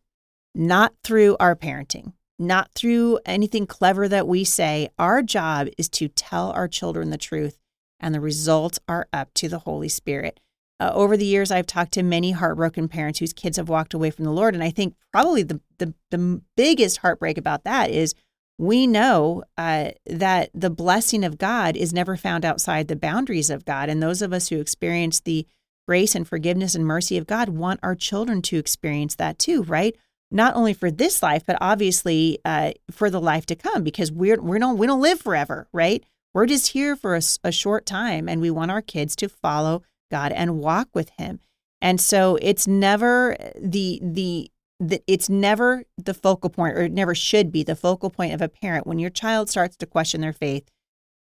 not 0.53 0.93
through 1.03 1.37
our 1.39 1.55
parenting, 1.55 2.13
not 2.43 2.71
through 2.73 3.19
anything 3.25 3.65
clever 3.65 4.07
that 4.07 4.27
we 4.27 4.43
say. 4.43 4.89
Our 4.99 5.21
job 5.21 5.67
is 5.77 5.89
to 5.89 6.07
tell 6.07 6.51
our 6.51 6.67
children 6.67 7.09
the 7.09 7.17
truth 7.17 7.57
and 7.99 8.13
the 8.13 8.19
results 8.19 8.79
are 8.87 9.07
up 9.13 9.33
to 9.35 9.49
the 9.49 9.59
Holy 9.59 9.89
Spirit. 9.89 10.39
Uh, 10.79 10.91
over 10.93 11.15
the 11.15 11.25
years, 11.25 11.51
I've 11.51 11.67
talked 11.67 11.93
to 11.93 12.03
many 12.03 12.31
heartbroken 12.31 12.89
parents 12.89 13.19
whose 13.19 13.31
kids 13.31 13.57
have 13.57 13.69
walked 13.69 13.93
away 13.93 14.09
from 14.09 14.25
the 14.25 14.31
Lord. 14.31 14.53
And 14.53 14.63
I 14.63 14.69
think 14.69 14.95
probably 15.11 15.43
the, 15.43 15.61
the, 15.77 15.93
the 16.11 16.41
biggest 16.57 16.97
heartbreak 16.97 17.37
about 17.37 17.63
that 17.63 17.89
is 17.89 18.13
we 18.57 18.85
know 18.85 19.43
uh, 19.57 19.91
that 20.05 20.49
the 20.53 20.69
blessing 20.69 21.23
of 21.23 21.37
God 21.37 21.77
is 21.77 21.93
never 21.93 22.17
found 22.17 22.43
outside 22.43 22.87
the 22.87 22.95
boundaries 22.95 23.49
of 23.49 23.65
God. 23.65 23.89
And 23.89 24.01
those 24.01 24.21
of 24.21 24.33
us 24.33 24.49
who 24.49 24.59
experience 24.59 25.19
the 25.21 25.47
grace 25.87 26.15
and 26.15 26.27
forgiveness 26.27 26.75
and 26.75 26.85
mercy 26.85 27.17
of 27.17 27.27
God 27.27 27.49
want 27.49 27.79
our 27.83 27.95
children 27.95 28.41
to 28.43 28.57
experience 28.57 29.15
that 29.15 29.39
too, 29.39 29.63
right? 29.63 29.95
Not 30.33 30.55
only 30.55 30.73
for 30.73 30.89
this 30.89 31.21
life, 31.21 31.43
but 31.45 31.57
obviously 31.61 32.39
uh, 32.43 32.71
for 32.91 33.09
the 33.09 33.21
life 33.21 33.45
to 33.45 33.55
come, 33.55 33.83
because 33.83 34.11
we're 34.11 34.41
we 34.41 34.59
don't 34.59 34.77
we 34.77 34.87
don't 34.87 35.01
live 35.01 35.21
forever, 35.21 35.67
right? 35.71 36.03
We're 36.33 36.47
just 36.47 36.69
here 36.69 36.95
for 36.95 37.15
a, 37.15 37.21
a 37.43 37.51
short 37.51 37.85
time 37.85 38.27
and 38.27 38.41
we 38.41 38.49
want 38.49 38.71
our 38.71 38.81
kids 38.81 39.15
to 39.17 39.29
follow 39.29 39.83
God 40.09 40.31
and 40.31 40.57
walk 40.57 40.89
with 40.93 41.11
him. 41.11 41.39
And 41.79 42.01
so 42.01 42.37
it's 42.41 42.67
never 42.67 43.37
the 43.55 43.99
the 44.01 44.49
the, 44.79 45.01
it's 45.07 45.29
never 45.29 45.83
the 45.97 46.13
focal 46.13 46.49
point, 46.49 46.75
or 46.75 46.81
it 46.81 46.91
never 46.91 47.15
should 47.15 47.51
be 47.51 47.63
the 47.63 47.75
focal 47.75 48.09
point 48.09 48.33
of 48.33 48.41
a 48.41 48.49
parent 48.49 48.87
when 48.87 48.99
your 48.99 49.11
child 49.11 49.49
starts 49.49 49.77
to 49.77 49.85
question 49.85 50.21
their 50.21 50.33
faith, 50.33 50.69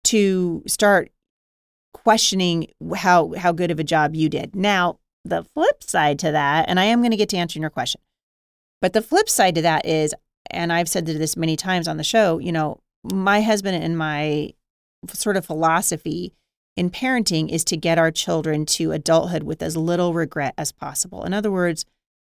to 0.05 0.63
start 0.67 1.13
questioning 1.93 2.69
how 2.97 3.35
how 3.37 3.53
good 3.53 3.71
of 3.71 3.79
a 3.79 3.85
job 3.85 4.15
you 4.15 4.29
did. 4.29 4.57
Now, 4.57 4.99
the 5.25 5.45
flip 5.45 5.85
side 5.85 6.19
to 6.21 6.33
that, 6.33 6.69
and 6.69 6.81
I 6.81 6.85
am 6.85 7.01
going 7.01 7.11
to 7.11 7.17
get 7.17 7.29
to 7.29 7.37
answering 7.37 7.61
your 7.63 7.71
question, 7.71 8.01
but 8.83 8.93
the 8.93 9.01
flip 9.01 9.31
side 9.31 9.55
to 9.55 9.63
that 9.63 9.87
is, 9.87 10.15
and 10.51 10.73
I've 10.73 10.89
said 10.89 11.07
this 11.07 11.37
many 11.37 11.57
times 11.57 11.89
on 11.89 11.97
the 11.97 12.05
show, 12.05 12.39
you 12.39 12.53
know, 12.53 12.81
my 13.05 13.41
husband 13.41 13.83
and 13.83 13.97
my 13.97 14.53
sort 15.09 15.37
of 15.37 15.47
philosophy 15.47 16.35
in 16.77 16.91
parenting 16.91 17.49
is 17.49 17.65
to 17.65 17.77
get 17.77 17.97
our 17.97 18.11
children 18.11 18.67
to 18.67 18.93
adulthood 18.93 19.45
with 19.45 19.63
as 19.63 19.77
little 19.77 20.15
regret 20.15 20.55
as 20.59 20.73
possible. 20.73 21.25
In 21.25 21.33
other 21.33 21.51
words, 21.51 21.85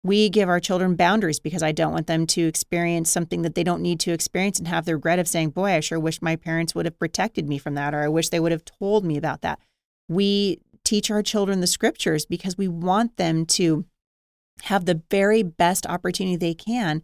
we 0.04 0.30
give 0.30 0.50
our 0.50 0.60
children 0.60 0.96
boundaries 0.96 1.40
because 1.40 1.64
I 1.64 1.72
don't 1.72 1.94
want 1.94 2.08
them 2.08 2.28
to 2.28 2.48
experience 2.48 3.10
something 3.10 3.44
that 3.44 3.56
they 3.56 3.64
don't 3.64 3.82
need 3.82 4.00
to 4.02 4.12
experience 4.12 4.60
and 4.60 4.68
have 4.68 4.86
the 4.86 4.96
regret 4.96 5.20
of 5.20 5.28
saying, 5.28 5.52
Boy, 5.52 5.74
I 5.74 5.80
sure 5.80 6.00
wish 6.00 6.22
my 6.22 6.36
parents 6.36 6.76
would 6.76 6.86
have 6.86 7.00
protected 7.00 7.48
me 7.48 7.60
from 7.60 7.76
that, 7.76 7.94
or 7.94 8.02
I 8.02 8.08
wish 8.08 8.30
they 8.30 8.40
would 8.40 8.52
have 8.52 8.66
told 8.66 9.06
me 9.06 9.16
about 9.16 9.42
that. 9.42 9.60
We 10.10 10.60
teach 10.84 11.12
our 11.12 11.22
children 11.22 11.62
the 11.62 11.68
scriptures 11.68 12.26
because 12.26 12.58
we 12.58 12.68
want 12.68 13.18
them 13.18 13.46
to 13.46 13.86
have 14.64 14.86
the 14.86 15.02
very 15.10 15.44
best 15.44 15.86
opportunity 15.88 16.36
they 16.36 16.54
can 16.54 17.04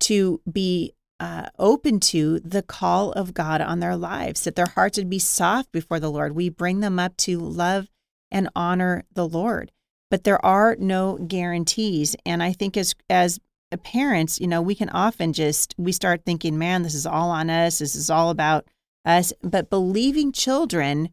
to 0.00 0.40
be 0.50 0.92
uh, 1.20 1.46
open 1.58 2.00
to 2.00 2.40
the 2.40 2.62
call 2.62 3.12
of 3.12 3.32
God 3.32 3.60
on 3.60 3.78
their 3.78 3.96
lives, 3.96 4.42
that 4.42 4.56
their 4.56 4.66
hearts 4.66 4.98
would 4.98 5.08
be 5.10 5.20
soft 5.20 5.70
before 5.70 6.00
the 6.00 6.10
Lord. 6.10 6.34
We 6.34 6.48
bring 6.48 6.80
them 6.80 6.98
up 6.98 7.16
to 7.18 7.38
love 7.38 7.88
and 8.30 8.48
honor 8.56 9.04
the 9.12 9.28
Lord. 9.28 9.70
But 10.10 10.24
there 10.24 10.44
are 10.44 10.76
no 10.80 11.18
guarantees. 11.18 12.16
And 12.26 12.42
I 12.42 12.52
think 12.52 12.76
as 12.76 12.94
as 13.08 13.38
parents, 13.84 14.40
you 14.40 14.46
know, 14.46 14.60
we 14.60 14.74
can 14.74 14.88
often 14.90 15.32
just 15.32 15.74
we 15.78 15.92
start 15.92 16.24
thinking, 16.26 16.58
man, 16.58 16.82
this 16.82 16.94
is 16.94 17.06
all 17.06 17.30
on 17.30 17.48
us. 17.48 17.78
This 17.78 17.94
is 17.94 18.10
all 18.10 18.30
about 18.30 18.66
us, 19.04 19.32
but 19.42 19.70
believing 19.70 20.32
children 20.32 21.10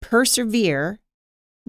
persevere 0.00 0.99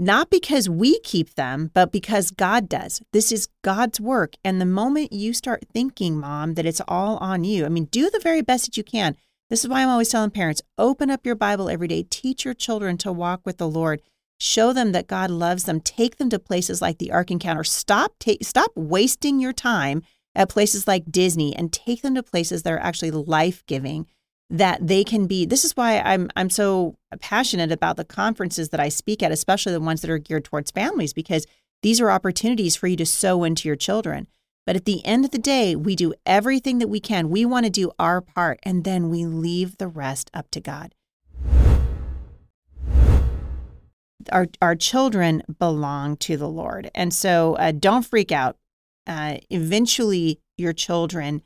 not 0.01 0.31
because 0.31 0.67
we 0.67 1.00
keep 1.01 1.36
them, 1.36 1.70
but 1.75 1.91
because 1.91 2.31
God 2.31 2.67
does. 2.67 3.03
This 3.13 3.31
is 3.31 3.50
God's 3.62 4.01
work. 4.01 4.34
And 4.43 4.60
the 4.60 4.65
moment 4.65 5.13
you 5.13 5.31
start 5.31 5.63
thinking, 5.72 6.20
mom, 6.20 6.55
that 6.55 6.65
it's 6.65 6.81
all 6.88 7.17
on 7.17 7.43
you, 7.43 7.67
I 7.67 7.70
mean, 7.70 7.86
do 7.86 8.10
the 8.10 8.20
very 8.20 8.41
best 8.41 8.65
that 8.65 8.77
you 8.77 8.84
can. 8.84 9.15
This 9.51 9.63
is 9.63 9.70
why 9.70 9.84
I'm 9.84 9.89
always 9.89 10.10
telling 10.10 10.31
parents 10.31 10.63
open 10.79 11.12
up 11.12 11.24
your 11.24 11.36
Bible 11.36 11.70
every 11.70 11.88
day, 11.88 12.03
teach 12.10 12.46
your 12.46 12.55
children 12.55 12.98
to 12.98 13.12
walk 13.12 13.41
with 13.46 13.58
the 13.58 13.70
Lord. 13.70 14.01
Show 14.39 14.74
them 14.74 14.91
that 14.93 15.05
God 15.05 15.29
loves 15.29 15.65
them. 15.65 15.79
Take 15.79 16.17
them 16.17 16.31
to 16.31 16.39
places 16.39 16.81
like 16.81 16.98
the 16.98 17.12
Ark 17.12 17.29
Encounter. 17.29 17.63
Stop, 17.63 18.15
stop 18.41 18.72
wasting 18.75 19.39
your 19.39 19.53
time 19.53 20.01
at 20.34 20.50
places 20.50 20.88
like 20.88 21.12
Disney 21.12 21.55
and 21.55 21.72
take 21.72 22.01
them 22.01 22.15
to 22.15 22.24
places 22.24 22.63
that 22.63 22.74
are 22.74 22.79
actually 22.79 23.12
life 23.12 23.63
giving 23.67 24.08
that 24.51 24.86
they 24.86 25.03
can 25.05 25.27
be 25.27 25.46
this 25.46 25.63
is 25.63 25.77
why 25.77 26.00
I'm 26.00 26.29
I'm 26.36 26.50
so 26.50 26.98
passionate 27.22 27.72
about 27.72 27.96
the 27.96 28.03
conferences 28.03 28.70
that 28.70 28.81
I 28.81 28.89
speak 28.89 29.24
at 29.24 29.31
especially 29.31 29.72
the 29.72 29.79
ones 29.79 30.01
that 30.01 30.12
are 30.12 30.17
geared 30.17 30.43
towards 30.43 30.72
families 30.72 31.13
because 31.13 31.48
these 31.81 32.01
are 32.01 32.12
opportunities 32.12 32.75
for 32.75 32.88
you 32.88 32.98
to 32.98 33.05
sow 33.05 33.43
into 33.43 33.67
your 33.67 33.77
children. 33.77 34.27
But 34.67 34.75
at 34.75 34.86
the 34.86 35.03
end 35.05 35.24
of 35.24 35.31
the 35.31 35.39
day 35.39 35.75
we 35.75 35.96
do 35.96 36.13
everything 36.25 36.79
that 36.79 36.89
we 36.89 37.00
can. 37.00 37.29
We 37.29 37.46
want 37.46 37.65
to 37.65 37.72
do 37.72 37.91
our 37.98 38.20
part 38.20 38.60
and 38.63 38.84
then 38.84 39.10
we 39.10 39.25
leave 39.25 39.77
the 39.77 39.88
rest 39.88 40.29
up 40.34 40.51
to 40.51 40.60
God. 40.60 40.93
Our 44.34 44.48
our 44.62 44.75
children 44.75 45.43
belong 45.60 46.17
to 46.17 46.36
the 46.36 46.50
Lord. 46.50 46.91
And 46.93 47.13
so 47.13 47.55
uh, 47.55 47.72
don't 47.72 48.05
freak 48.05 48.34
out. 48.34 48.58
Uh, 49.08 49.38
eventually 49.50 50.41
your 50.58 50.74
children 50.74 51.41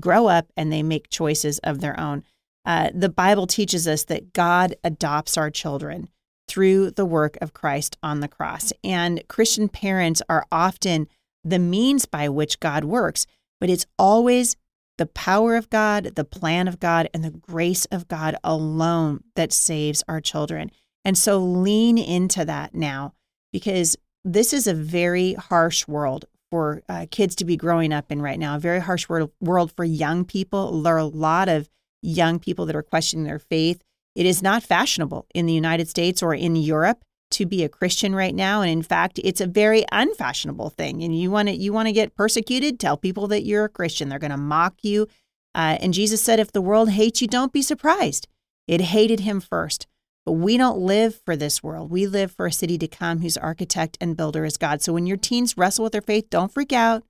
grow 0.00 0.26
up 0.26 0.50
and 0.56 0.72
they 0.72 0.82
make 0.82 1.10
choices 1.10 1.58
of 1.60 1.80
their 1.80 1.98
own 2.00 2.24
uh, 2.66 2.90
the 2.92 3.08
Bible 3.08 3.46
teaches 3.46 3.86
us 3.86 4.04
that 4.04 4.32
God 4.32 4.74
adopts 4.82 5.38
our 5.38 5.50
children 5.50 6.08
through 6.48 6.90
the 6.90 7.06
work 7.06 7.38
of 7.40 7.54
Christ 7.54 7.96
on 8.02 8.20
the 8.20 8.28
cross. 8.28 8.72
And 8.84 9.22
Christian 9.28 9.68
parents 9.68 10.20
are 10.28 10.46
often 10.50 11.08
the 11.44 11.58
means 11.58 12.06
by 12.06 12.28
which 12.28 12.60
God 12.60 12.84
works, 12.84 13.26
but 13.60 13.70
it's 13.70 13.86
always 13.98 14.56
the 14.98 15.06
power 15.06 15.56
of 15.56 15.70
God, 15.70 16.16
the 16.16 16.24
plan 16.24 16.68
of 16.68 16.80
God, 16.80 17.08
and 17.14 17.22
the 17.22 17.30
grace 17.30 17.84
of 17.86 18.08
God 18.08 18.36
alone 18.42 19.22
that 19.36 19.52
saves 19.52 20.02
our 20.08 20.20
children. 20.20 20.70
And 21.04 21.16
so 21.16 21.38
lean 21.38 21.98
into 21.98 22.44
that 22.44 22.74
now 22.74 23.14
because 23.52 23.96
this 24.24 24.52
is 24.52 24.66
a 24.66 24.74
very 24.74 25.34
harsh 25.34 25.86
world 25.86 26.24
for 26.50 26.82
uh, 26.88 27.06
kids 27.10 27.36
to 27.36 27.44
be 27.44 27.56
growing 27.56 27.92
up 27.92 28.10
in 28.10 28.22
right 28.22 28.38
now, 28.38 28.56
a 28.56 28.60
very 28.60 28.80
harsh 28.80 29.08
world, 29.08 29.72
for 29.72 29.84
young 29.84 30.24
people. 30.24 30.82
There 30.82 30.94
are 30.94 30.98
a 30.98 31.04
lot 31.04 31.48
of 31.48 31.68
young 32.06 32.38
people 32.38 32.66
that 32.66 32.76
are 32.76 32.82
questioning 32.82 33.24
their 33.24 33.38
faith. 33.38 33.82
It 34.14 34.26
is 34.26 34.42
not 34.42 34.62
fashionable 34.62 35.26
in 35.34 35.46
the 35.46 35.52
United 35.52 35.88
States 35.88 36.22
or 36.22 36.34
in 36.34 36.56
Europe 36.56 37.02
to 37.32 37.44
be 37.44 37.64
a 37.64 37.68
Christian 37.68 38.14
right 38.14 38.34
now, 38.34 38.62
and 38.62 38.70
in 38.70 38.82
fact, 38.82 39.18
it's 39.24 39.40
a 39.40 39.46
very 39.46 39.84
unfashionable 39.90 40.70
thing. 40.70 41.02
And 41.02 41.18
you 41.18 41.30
want 41.30 41.48
to 41.48 41.54
you 41.54 41.72
want 41.72 41.88
to 41.88 41.92
get 41.92 42.14
persecuted? 42.14 42.78
Tell 42.78 42.96
people 42.96 43.26
that 43.28 43.44
you're 43.44 43.64
a 43.64 43.68
Christian. 43.68 44.08
They're 44.08 44.18
going 44.18 44.30
to 44.30 44.36
mock 44.36 44.76
you. 44.82 45.08
Uh, 45.54 45.76
and 45.80 45.92
Jesus 45.92 46.22
said, 46.22 46.38
"If 46.38 46.52
the 46.52 46.62
world 46.62 46.90
hates 46.90 47.20
you, 47.20 47.28
don't 47.28 47.52
be 47.52 47.62
surprised. 47.62 48.28
It 48.68 48.80
hated 48.80 49.20
him 49.20 49.40
first. 49.40 49.86
But 50.24 50.32
we 50.32 50.56
don't 50.56 50.78
live 50.78 51.20
for 51.24 51.36
this 51.36 51.62
world. 51.62 51.90
We 51.90 52.06
live 52.06 52.32
for 52.32 52.46
a 52.46 52.52
city 52.52 52.78
to 52.78 52.88
come 52.88 53.20
whose 53.20 53.36
architect 53.36 53.96
and 54.00 54.16
builder 54.16 54.44
is 54.44 54.56
God. 54.56 54.82
So 54.82 54.92
when 54.92 55.06
your 55.06 55.16
teens 55.16 55.56
wrestle 55.56 55.84
with 55.84 55.92
their 55.92 56.02
faith, 56.02 56.30
don't 56.30 56.52
freak 56.52 56.72
out. 56.72 57.04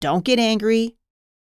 Don't 0.00 0.24
get 0.24 0.40
angry. 0.40 0.96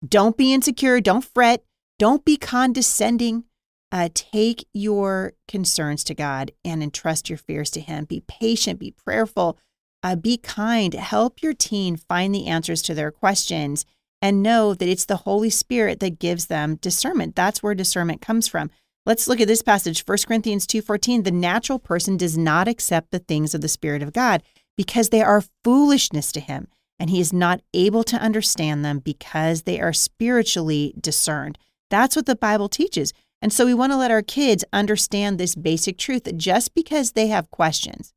Don't 0.07 0.37
be 0.37 0.53
insecure. 0.53 1.01
Don't 1.01 1.25
fret. 1.25 1.63
Don't 2.01 2.25
be 2.25 2.35
condescending. 2.35 3.43
Uh, 3.91 4.09
take 4.15 4.67
your 4.73 5.33
concerns 5.47 6.03
to 6.05 6.15
God 6.15 6.49
and 6.65 6.81
entrust 6.81 7.29
your 7.29 7.37
fears 7.37 7.69
to 7.69 7.79
Him. 7.79 8.05
Be 8.05 8.23
patient, 8.27 8.79
be 8.79 8.89
prayerful, 8.89 9.59
uh, 10.01 10.15
be 10.15 10.37
kind. 10.37 10.95
Help 10.95 11.43
your 11.43 11.53
teen 11.53 11.95
find 11.95 12.33
the 12.33 12.47
answers 12.47 12.81
to 12.81 12.95
their 12.95 13.11
questions 13.11 13.85
and 14.19 14.41
know 14.41 14.73
that 14.73 14.89
it's 14.89 15.05
the 15.05 15.17
Holy 15.17 15.51
Spirit 15.51 15.99
that 15.99 16.17
gives 16.17 16.47
them 16.47 16.77
discernment. 16.77 17.35
That's 17.35 17.61
where 17.61 17.75
discernment 17.75 18.19
comes 18.19 18.47
from. 18.47 18.71
Let's 19.05 19.27
look 19.27 19.39
at 19.39 19.47
this 19.47 19.61
passage, 19.61 20.03
1 20.03 20.25
Corinthians 20.25 20.65
2:14. 20.65 21.21
The 21.21 21.29
natural 21.29 21.77
person 21.77 22.17
does 22.17 22.35
not 22.35 22.67
accept 22.67 23.11
the 23.11 23.19
things 23.19 23.53
of 23.53 23.61
the 23.61 23.67
Spirit 23.67 24.01
of 24.01 24.11
God 24.11 24.41
because 24.75 25.09
they 25.09 25.21
are 25.21 25.43
foolishness 25.63 26.31
to 26.31 26.39
him, 26.39 26.67
and 26.97 27.11
he 27.11 27.21
is 27.21 27.31
not 27.31 27.61
able 27.75 28.03
to 28.05 28.17
understand 28.17 28.83
them 28.83 28.97
because 28.97 29.61
they 29.61 29.79
are 29.79 29.93
spiritually 29.93 30.95
discerned. 30.99 31.59
That's 31.91 32.15
what 32.15 32.25
the 32.25 32.35
Bible 32.35 32.69
teaches. 32.69 33.13
And 33.41 33.53
so 33.53 33.65
we 33.65 33.73
want 33.73 33.91
to 33.91 33.97
let 33.97 34.11
our 34.11 34.21
kids 34.21 34.63
understand 34.71 35.37
this 35.37 35.55
basic 35.55 35.97
truth 35.97 36.23
that 36.23 36.37
just 36.37 36.73
because 36.73 37.11
they 37.11 37.27
have 37.27 37.51
questions 37.51 38.13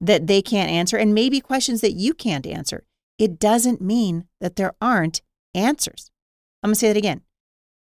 that 0.00 0.26
they 0.26 0.42
can't 0.42 0.70
answer, 0.70 0.96
and 0.96 1.14
maybe 1.14 1.40
questions 1.40 1.80
that 1.80 1.92
you 1.92 2.14
can't 2.14 2.46
answer, 2.46 2.84
it 3.18 3.38
doesn't 3.38 3.80
mean 3.80 4.26
that 4.40 4.56
there 4.56 4.74
aren't 4.80 5.22
answers. 5.54 6.10
I'm 6.62 6.68
going 6.68 6.74
to 6.74 6.80
say 6.80 6.88
that 6.88 6.96
again. 6.96 7.22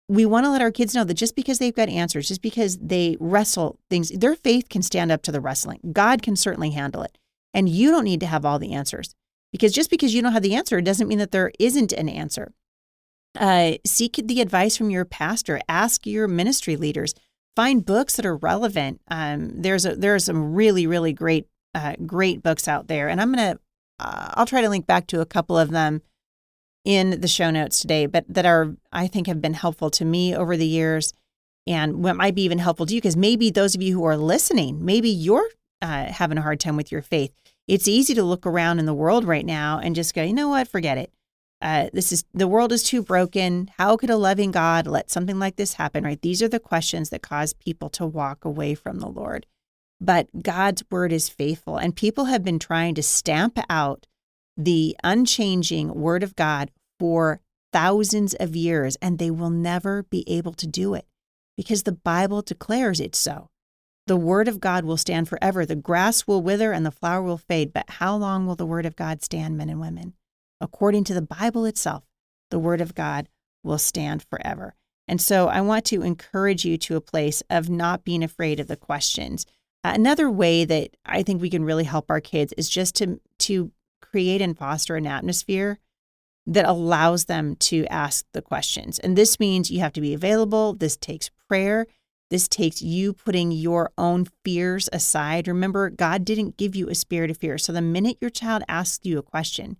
We 0.08 0.26
want 0.26 0.44
to 0.44 0.50
let 0.50 0.62
our 0.62 0.72
kids 0.72 0.94
know 0.94 1.04
that 1.04 1.14
just 1.14 1.36
because 1.36 1.58
they've 1.58 1.74
got 1.74 1.88
answers, 1.88 2.28
just 2.28 2.42
because 2.42 2.78
they 2.78 3.16
wrestle 3.20 3.78
things, 3.88 4.10
their 4.10 4.34
faith 4.34 4.68
can 4.68 4.82
stand 4.82 5.12
up 5.12 5.22
to 5.22 5.32
the 5.32 5.40
wrestling. 5.40 5.80
God 5.92 6.22
can 6.22 6.34
certainly 6.36 6.70
handle 6.70 7.02
it. 7.02 7.16
And 7.54 7.68
you 7.68 7.90
don't 7.90 8.04
need 8.04 8.20
to 8.20 8.26
have 8.26 8.44
all 8.44 8.58
the 8.58 8.72
answers 8.72 9.14
because 9.52 9.72
just 9.72 9.90
because 9.90 10.14
you 10.14 10.22
don't 10.22 10.32
have 10.32 10.42
the 10.42 10.54
answer, 10.54 10.80
doesn't 10.80 11.08
mean 11.08 11.18
that 11.18 11.32
there 11.32 11.52
isn't 11.58 11.92
an 11.92 12.08
answer. 12.08 12.52
Uh, 13.38 13.74
seek 13.86 14.20
the 14.24 14.40
advice 14.40 14.76
from 14.76 14.90
your 14.90 15.04
pastor. 15.04 15.60
Ask 15.68 16.06
your 16.06 16.26
ministry 16.26 16.76
leaders. 16.76 17.14
Find 17.54 17.84
books 17.84 18.16
that 18.16 18.26
are 18.26 18.36
relevant. 18.36 19.00
Um, 19.08 19.62
there's 19.62 19.86
a, 19.86 19.94
there 19.94 20.14
are 20.14 20.20
some 20.20 20.54
really 20.54 20.86
really 20.86 21.12
great 21.12 21.46
uh, 21.74 21.94
great 22.06 22.42
books 22.42 22.66
out 22.66 22.88
there, 22.88 23.08
and 23.08 23.20
I'm 23.20 23.32
gonna 23.32 23.58
uh, 23.98 24.30
I'll 24.34 24.46
try 24.46 24.62
to 24.62 24.68
link 24.68 24.86
back 24.86 25.06
to 25.08 25.20
a 25.20 25.26
couple 25.26 25.58
of 25.58 25.70
them 25.70 26.02
in 26.84 27.20
the 27.20 27.28
show 27.28 27.50
notes 27.50 27.80
today, 27.80 28.06
but 28.06 28.24
that 28.28 28.46
are 28.46 28.74
I 28.92 29.06
think 29.06 29.26
have 29.26 29.42
been 29.42 29.54
helpful 29.54 29.90
to 29.90 30.04
me 30.04 30.34
over 30.34 30.56
the 30.56 30.66
years, 30.66 31.12
and 31.66 32.02
what 32.02 32.16
might 32.16 32.34
be 32.34 32.42
even 32.42 32.58
helpful 32.58 32.86
to 32.86 32.94
you 32.94 33.00
because 33.00 33.16
maybe 33.16 33.50
those 33.50 33.74
of 33.74 33.82
you 33.82 33.94
who 33.94 34.04
are 34.04 34.16
listening, 34.16 34.84
maybe 34.84 35.10
you're 35.10 35.48
uh, 35.82 36.06
having 36.06 36.38
a 36.38 36.42
hard 36.42 36.58
time 36.58 36.76
with 36.76 36.90
your 36.90 37.02
faith. 37.02 37.32
It's 37.68 37.86
easy 37.86 38.14
to 38.14 38.24
look 38.24 38.46
around 38.46 38.80
in 38.80 38.86
the 38.86 38.94
world 38.94 39.24
right 39.24 39.46
now 39.46 39.78
and 39.78 39.94
just 39.94 40.14
go, 40.14 40.24
you 40.24 40.32
know 40.32 40.48
what, 40.48 40.66
forget 40.66 40.98
it 40.98 41.12
uh, 41.62 41.90
this 41.92 42.12
is 42.12 42.24
the 42.32 42.48
world 42.48 42.72
is 42.72 42.82
too 42.82 43.02
broken. 43.02 43.70
How 43.76 43.96
could 43.96 44.10
a 44.10 44.16
loving 44.16 44.50
God 44.50 44.86
let 44.86 45.10
something 45.10 45.38
like 45.38 45.56
this 45.56 45.74
happen? 45.74 46.04
Right? 46.04 46.20
These 46.20 46.42
are 46.42 46.48
the 46.48 46.60
questions 46.60 47.10
that 47.10 47.22
cause 47.22 47.52
people 47.52 47.90
to 47.90 48.06
walk 48.06 48.44
away 48.44 48.74
from 48.74 48.98
the 48.98 49.08
Lord. 49.08 49.46
But 50.00 50.42
God's 50.42 50.82
word 50.90 51.12
is 51.12 51.28
faithful, 51.28 51.76
and 51.76 51.94
people 51.94 52.26
have 52.26 52.42
been 52.42 52.58
trying 52.58 52.94
to 52.94 53.02
stamp 53.02 53.58
out 53.68 54.06
the 54.56 54.96
unchanging 55.04 55.94
word 55.94 56.22
of 56.22 56.36
God 56.36 56.70
for 56.98 57.40
thousands 57.72 58.34
of 58.34 58.56
years, 58.56 58.96
and 59.02 59.18
they 59.18 59.30
will 59.30 59.50
never 59.50 60.04
be 60.04 60.24
able 60.28 60.54
to 60.54 60.66
do 60.66 60.94
it 60.94 61.06
because 61.56 61.82
the 61.82 61.92
Bible 61.92 62.40
declares 62.40 63.00
it 63.00 63.14
so. 63.14 63.50
The 64.06 64.16
word 64.16 64.48
of 64.48 64.60
God 64.60 64.84
will 64.84 64.96
stand 64.96 65.28
forever. 65.28 65.66
The 65.66 65.76
grass 65.76 66.26
will 66.26 66.42
wither 66.42 66.72
and 66.72 66.84
the 66.86 66.90
flower 66.90 67.22
will 67.22 67.38
fade, 67.38 67.72
but 67.72 67.88
how 67.88 68.16
long 68.16 68.46
will 68.46 68.56
the 68.56 68.66
word 68.66 68.86
of 68.86 68.96
God 68.96 69.22
stand, 69.22 69.58
men 69.58 69.68
and 69.68 69.78
women? 69.78 70.14
According 70.60 71.04
to 71.04 71.14
the 71.14 71.22
Bible 71.22 71.64
itself, 71.64 72.04
the 72.50 72.58
Word 72.58 72.80
of 72.80 72.94
God 72.94 73.28
will 73.62 73.78
stand 73.78 74.24
forever. 74.28 74.74
And 75.06 75.20
so 75.20 75.48
I 75.48 75.60
want 75.60 75.84
to 75.86 76.02
encourage 76.02 76.64
you 76.64 76.78
to 76.78 76.96
a 76.96 77.00
place 77.00 77.42
of 77.50 77.68
not 77.68 78.04
being 78.04 78.22
afraid 78.22 78.60
of 78.60 78.68
the 78.68 78.76
questions. 78.76 79.44
Uh, 79.82 79.92
another 79.94 80.30
way 80.30 80.64
that 80.64 80.96
I 81.04 81.22
think 81.22 81.40
we 81.40 81.50
can 81.50 81.64
really 81.64 81.84
help 81.84 82.10
our 82.10 82.20
kids 82.20 82.52
is 82.56 82.68
just 82.68 82.94
to, 82.96 83.20
to 83.40 83.72
create 84.00 84.40
and 84.40 84.56
foster 84.56 84.96
an 84.96 85.06
atmosphere 85.06 85.78
that 86.46 86.64
allows 86.64 87.26
them 87.26 87.56
to 87.56 87.86
ask 87.86 88.24
the 88.32 88.42
questions. 88.42 88.98
And 88.98 89.16
this 89.16 89.38
means 89.40 89.70
you 89.70 89.80
have 89.80 89.92
to 89.94 90.00
be 90.00 90.14
available. 90.14 90.74
This 90.74 90.96
takes 90.96 91.30
prayer. 91.48 91.86
This 92.30 92.46
takes 92.46 92.80
you 92.80 93.12
putting 93.12 93.50
your 93.50 93.90
own 93.98 94.26
fears 94.44 94.88
aside. 94.92 95.48
Remember, 95.48 95.90
God 95.90 96.24
didn't 96.24 96.56
give 96.56 96.76
you 96.76 96.88
a 96.88 96.94
spirit 96.94 97.30
of 97.30 97.38
fear. 97.38 97.58
So 97.58 97.72
the 97.72 97.82
minute 97.82 98.18
your 98.20 98.30
child 98.30 98.62
asks 98.68 99.04
you 99.04 99.18
a 99.18 99.22
question, 99.22 99.76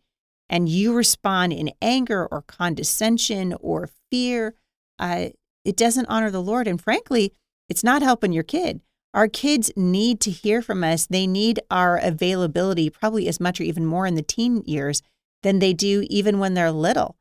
and 0.51 0.69
you 0.69 0.93
respond 0.93 1.53
in 1.53 1.71
anger 1.81 2.27
or 2.27 2.43
condescension 2.43 3.55
or 3.61 3.89
fear, 4.11 4.55
uh, 4.99 5.29
it 5.65 5.77
doesn't 5.77 6.07
honor 6.07 6.31
the 6.31 6.43
Lord. 6.43 6.67
And 6.67 6.81
frankly, 6.81 7.33
it's 7.69 7.85
not 7.85 8.03
helping 8.03 8.33
your 8.33 8.43
kid. 8.43 8.81
Our 9.15 9.29
kids 9.29 9.71
need 9.77 10.21
to 10.23 10.31
hear 10.31 10.61
from 10.61 10.83
us. 10.85 11.07
They 11.07 11.27
need 11.27 11.61
our 11.71 11.97
availability, 11.97 12.91
probably 12.91 13.29
as 13.29 13.41
much 13.41 13.61
or 13.61 13.65
even 13.65 13.87
more 13.87 14.07
in 14.07 14.17
the 14.17 14.23
teen 14.23 14.63
years 14.67 15.03
than 15.43 15.61
they 15.61 15.73
do 15.73 16.05
even 16.11 16.39
when 16.41 16.55
they're 16.55 16.73
little. 16.73 17.17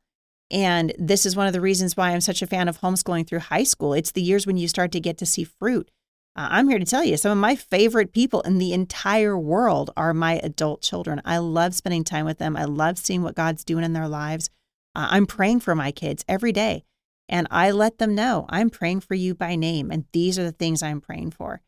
And 0.50 0.92
this 0.98 1.24
is 1.24 1.36
one 1.36 1.46
of 1.46 1.52
the 1.52 1.60
reasons 1.60 1.96
why 1.96 2.10
I'm 2.10 2.20
such 2.20 2.42
a 2.42 2.46
fan 2.46 2.68
of 2.68 2.80
homeschooling 2.80 3.26
through 3.26 3.38
high 3.38 3.62
school. 3.62 3.94
It's 3.94 4.10
the 4.10 4.22
years 4.22 4.46
when 4.46 4.56
you 4.56 4.66
start 4.66 4.90
to 4.92 5.00
get 5.00 5.16
to 5.18 5.26
see 5.26 5.44
fruit. 5.44 5.90
Uh, 6.36 6.48
I'm 6.50 6.68
here 6.68 6.78
to 6.78 6.84
tell 6.84 7.04
you 7.04 7.16
some 7.16 7.32
of 7.32 7.38
my 7.38 7.56
favorite 7.56 8.12
people 8.12 8.40
in 8.42 8.58
the 8.58 8.72
entire 8.72 9.36
world 9.36 9.90
are 9.96 10.14
my 10.14 10.34
adult 10.42 10.80
children. 10.82 11.20
I 11.24 11.38
love 11.38 11.74
spending 11.74 12.04
time 12.04 12.24
with 12.24 12.38
them. 12.38 12.56
I 12.56 12.64
love 12.64 12.98
seeing 12.98 13.22
what 13.22 13.34
God's 13.34 13.64
doing 13.64 13.84
in 13.84 13.92
their 13.92 14.08
lives. 14.08 14.48
Uh, 14.94 15.08
I'm 15.10 15.26
praying 15.26 15.60
for 15.60 15.74
my 15.74 15.90
kids 15.92 16.24
every 16.28 16.52
day. 16.52 16.84
And 17.28 17.46
I 17.50 17.70
let 17.70 17.98
them 17.98 18.14
know 18.14 18.46
I'm 18.48 18.70
praying 18.70 19.00
for 19.00 19.14
you 19.14 19.34
by 19.36 19.54
name, 19.54 19.92
and 19.92 20.04
these 20.12 20.36
are 20.36 20.42
the 20.42 20.50
things 20.50 20.82
I'm 20.82 21.00
praying 21.00 21.30
for. 21.30 21.60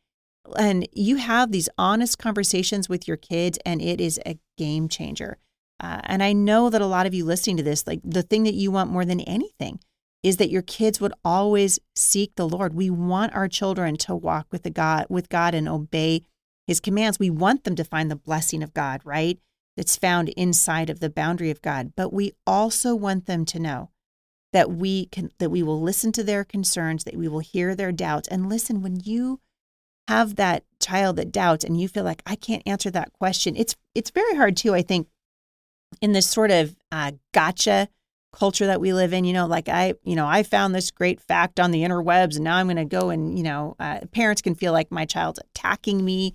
And 0.58 0.88
you 0.92 1.16
have 1.16 1.52
these 1.52 1.68
honest 1.78 2.18
conversations 2.18 2.88
with 2.88 3.06
your 3.06 3.16
kids, 3.16 3.60
and 3.64 3.80
it 3.80 4.00
is 4.00 4.20
a 4.26 4.40
game 4.58 4.88
changer. 4.88 5.38
Uh, 5.78 6.00
and 6.02 6.22
I 6.22 6.32
know 6.32 6.68
that 6.68 6.82
a 6.82 6.86
lot 6.86 7.06
of 7.06 7.14
you 7.14 7.24
listening 7.24 7.58
to 7.58 7.62
this, 7.62 7.86
like 7.86 8.00
the 8.02 8.22
thing 8.22 8.42
that 8.42 8.54
you 8.54 8.72
want 8.72 8.90
more 8.90 9.04
than 9.04 9.20
anything 9.20 9.78
is 10.22 10.36
that 10.36 10.50
your 10.50 10.62
kids 10.62 11.00
would 11.00 11.12
always 11.24 11.78
seek 11.96 12.34
the 12.36 12.48
Lord. 12.48 12.74
We 12.74 12.90
want 12.90 13.34
our 13.34 13.48
children 13.48 13.96
to 13.98 14.14
walk 14.14 14.46
with 14.50 14.62
the 14.62 14.70
God 14.70 15.06
with 15.08 15.28
God 15.28 15.54
and 15.54 15.68
obey 15.68 16.22
his 16.66 16.80
commands. 16.80 17.18
We 17.18 17.30
want 17.30 17.64
them 17.64 17.74
to 17.76 17.84
find 17.84 18.10
the 18.10 18.16
blessing 18.16 18.62
of 18.62 18.74
God, 18.74 19.00
right? 19.04 19.38
That's 19.76 19.96
found 19.96 20.28
inside 20.30 20.90
of 20.90 21.00
the 21.00 21.10
boundary 21.10 21.50
of 21.50 21.62
God. 21.62 21.92
But 21.96 22.12
we 22.12 22.32
also 22.46 22.94
want 22.94 23.26
them 23.26 23.44
to 23.46 23.58
know 23.58 23.90
that 24.52 24.70
we 24.70 25.06
can 25.06 25.30
that 25.38 25.50
we 25.50 25.62
will 25.62 25.80
listen 25.80 26.12
to 26.12 26.22
their 26.22 26.44
concerns, 26.44 27.04
that 27.04 27.16
we 27.16 27.26
will 27.26 27.40
hear 27.40 27.74
their 27.74 27.92
doubts. 27.92 28.28
And 28.28 28.48
listen, 28.48 28.82
when 28.82 29.00
you 29.02 29.40
have 30.08 30.36
that 30.36 30.64
child 30.80 31.16
that 31.16 31.32
doubts 31.32 31.64
and 31.64 31.80
you 31.80 31.88
feel 31.88 32.04
like 32.04 32.22
I 32.26 32.36
can't 32.36 32.62
answer 32.66 32.90
that 32.90 33.12
question, 33.12 33.56
it's 33.56 33.74
it's 33.94 34.10
very 34.10 34.36
hard 34.36 34.56
too, 34.56 34.74
I 34.74 34.82
think, 34.82 35.08
in 36.00 36.12
this 36.12 36.28
sort 36.28 36.50
of 36.50 36.76
uh, 36.92 37.12
gotcha 37.32 37.88
culture 38.32 38.66
that 38.66 38.80
we 38.80 38.92
live 38.92 39.12
in. 39.12 39.24
You 39.24 39.32
know, 39.32 39.46
like 39.46 39.68
I, 39.68 39.94
you 40.02 40.16
know, 40.16 40.26
I 40.26 40.42
found 40.42 40.74
this 40.74 40.90
great 40.90 41.20
fact 41.20 41.60
on 41.60 41.70
the 41.70 41.82
interwebs, 41.82 42.36
and 42.36 42.44
now 42.44 42.56
I'm 42.56 42.66
going 42.66 42.76
to 42.76 42.84
go 42.84 43.10
and 43.10 43.36
you 43.36 43.44
know, 43.44 43.76
uh, 43.78 44.00
parents 44.12 44.42
can 44.42 44.54
feel 44.54 44.72
like 44.72 44.90
my 44.90 45.04
child's 45.04 45.40
attacking 45.40 46.04
me 46.04 46.34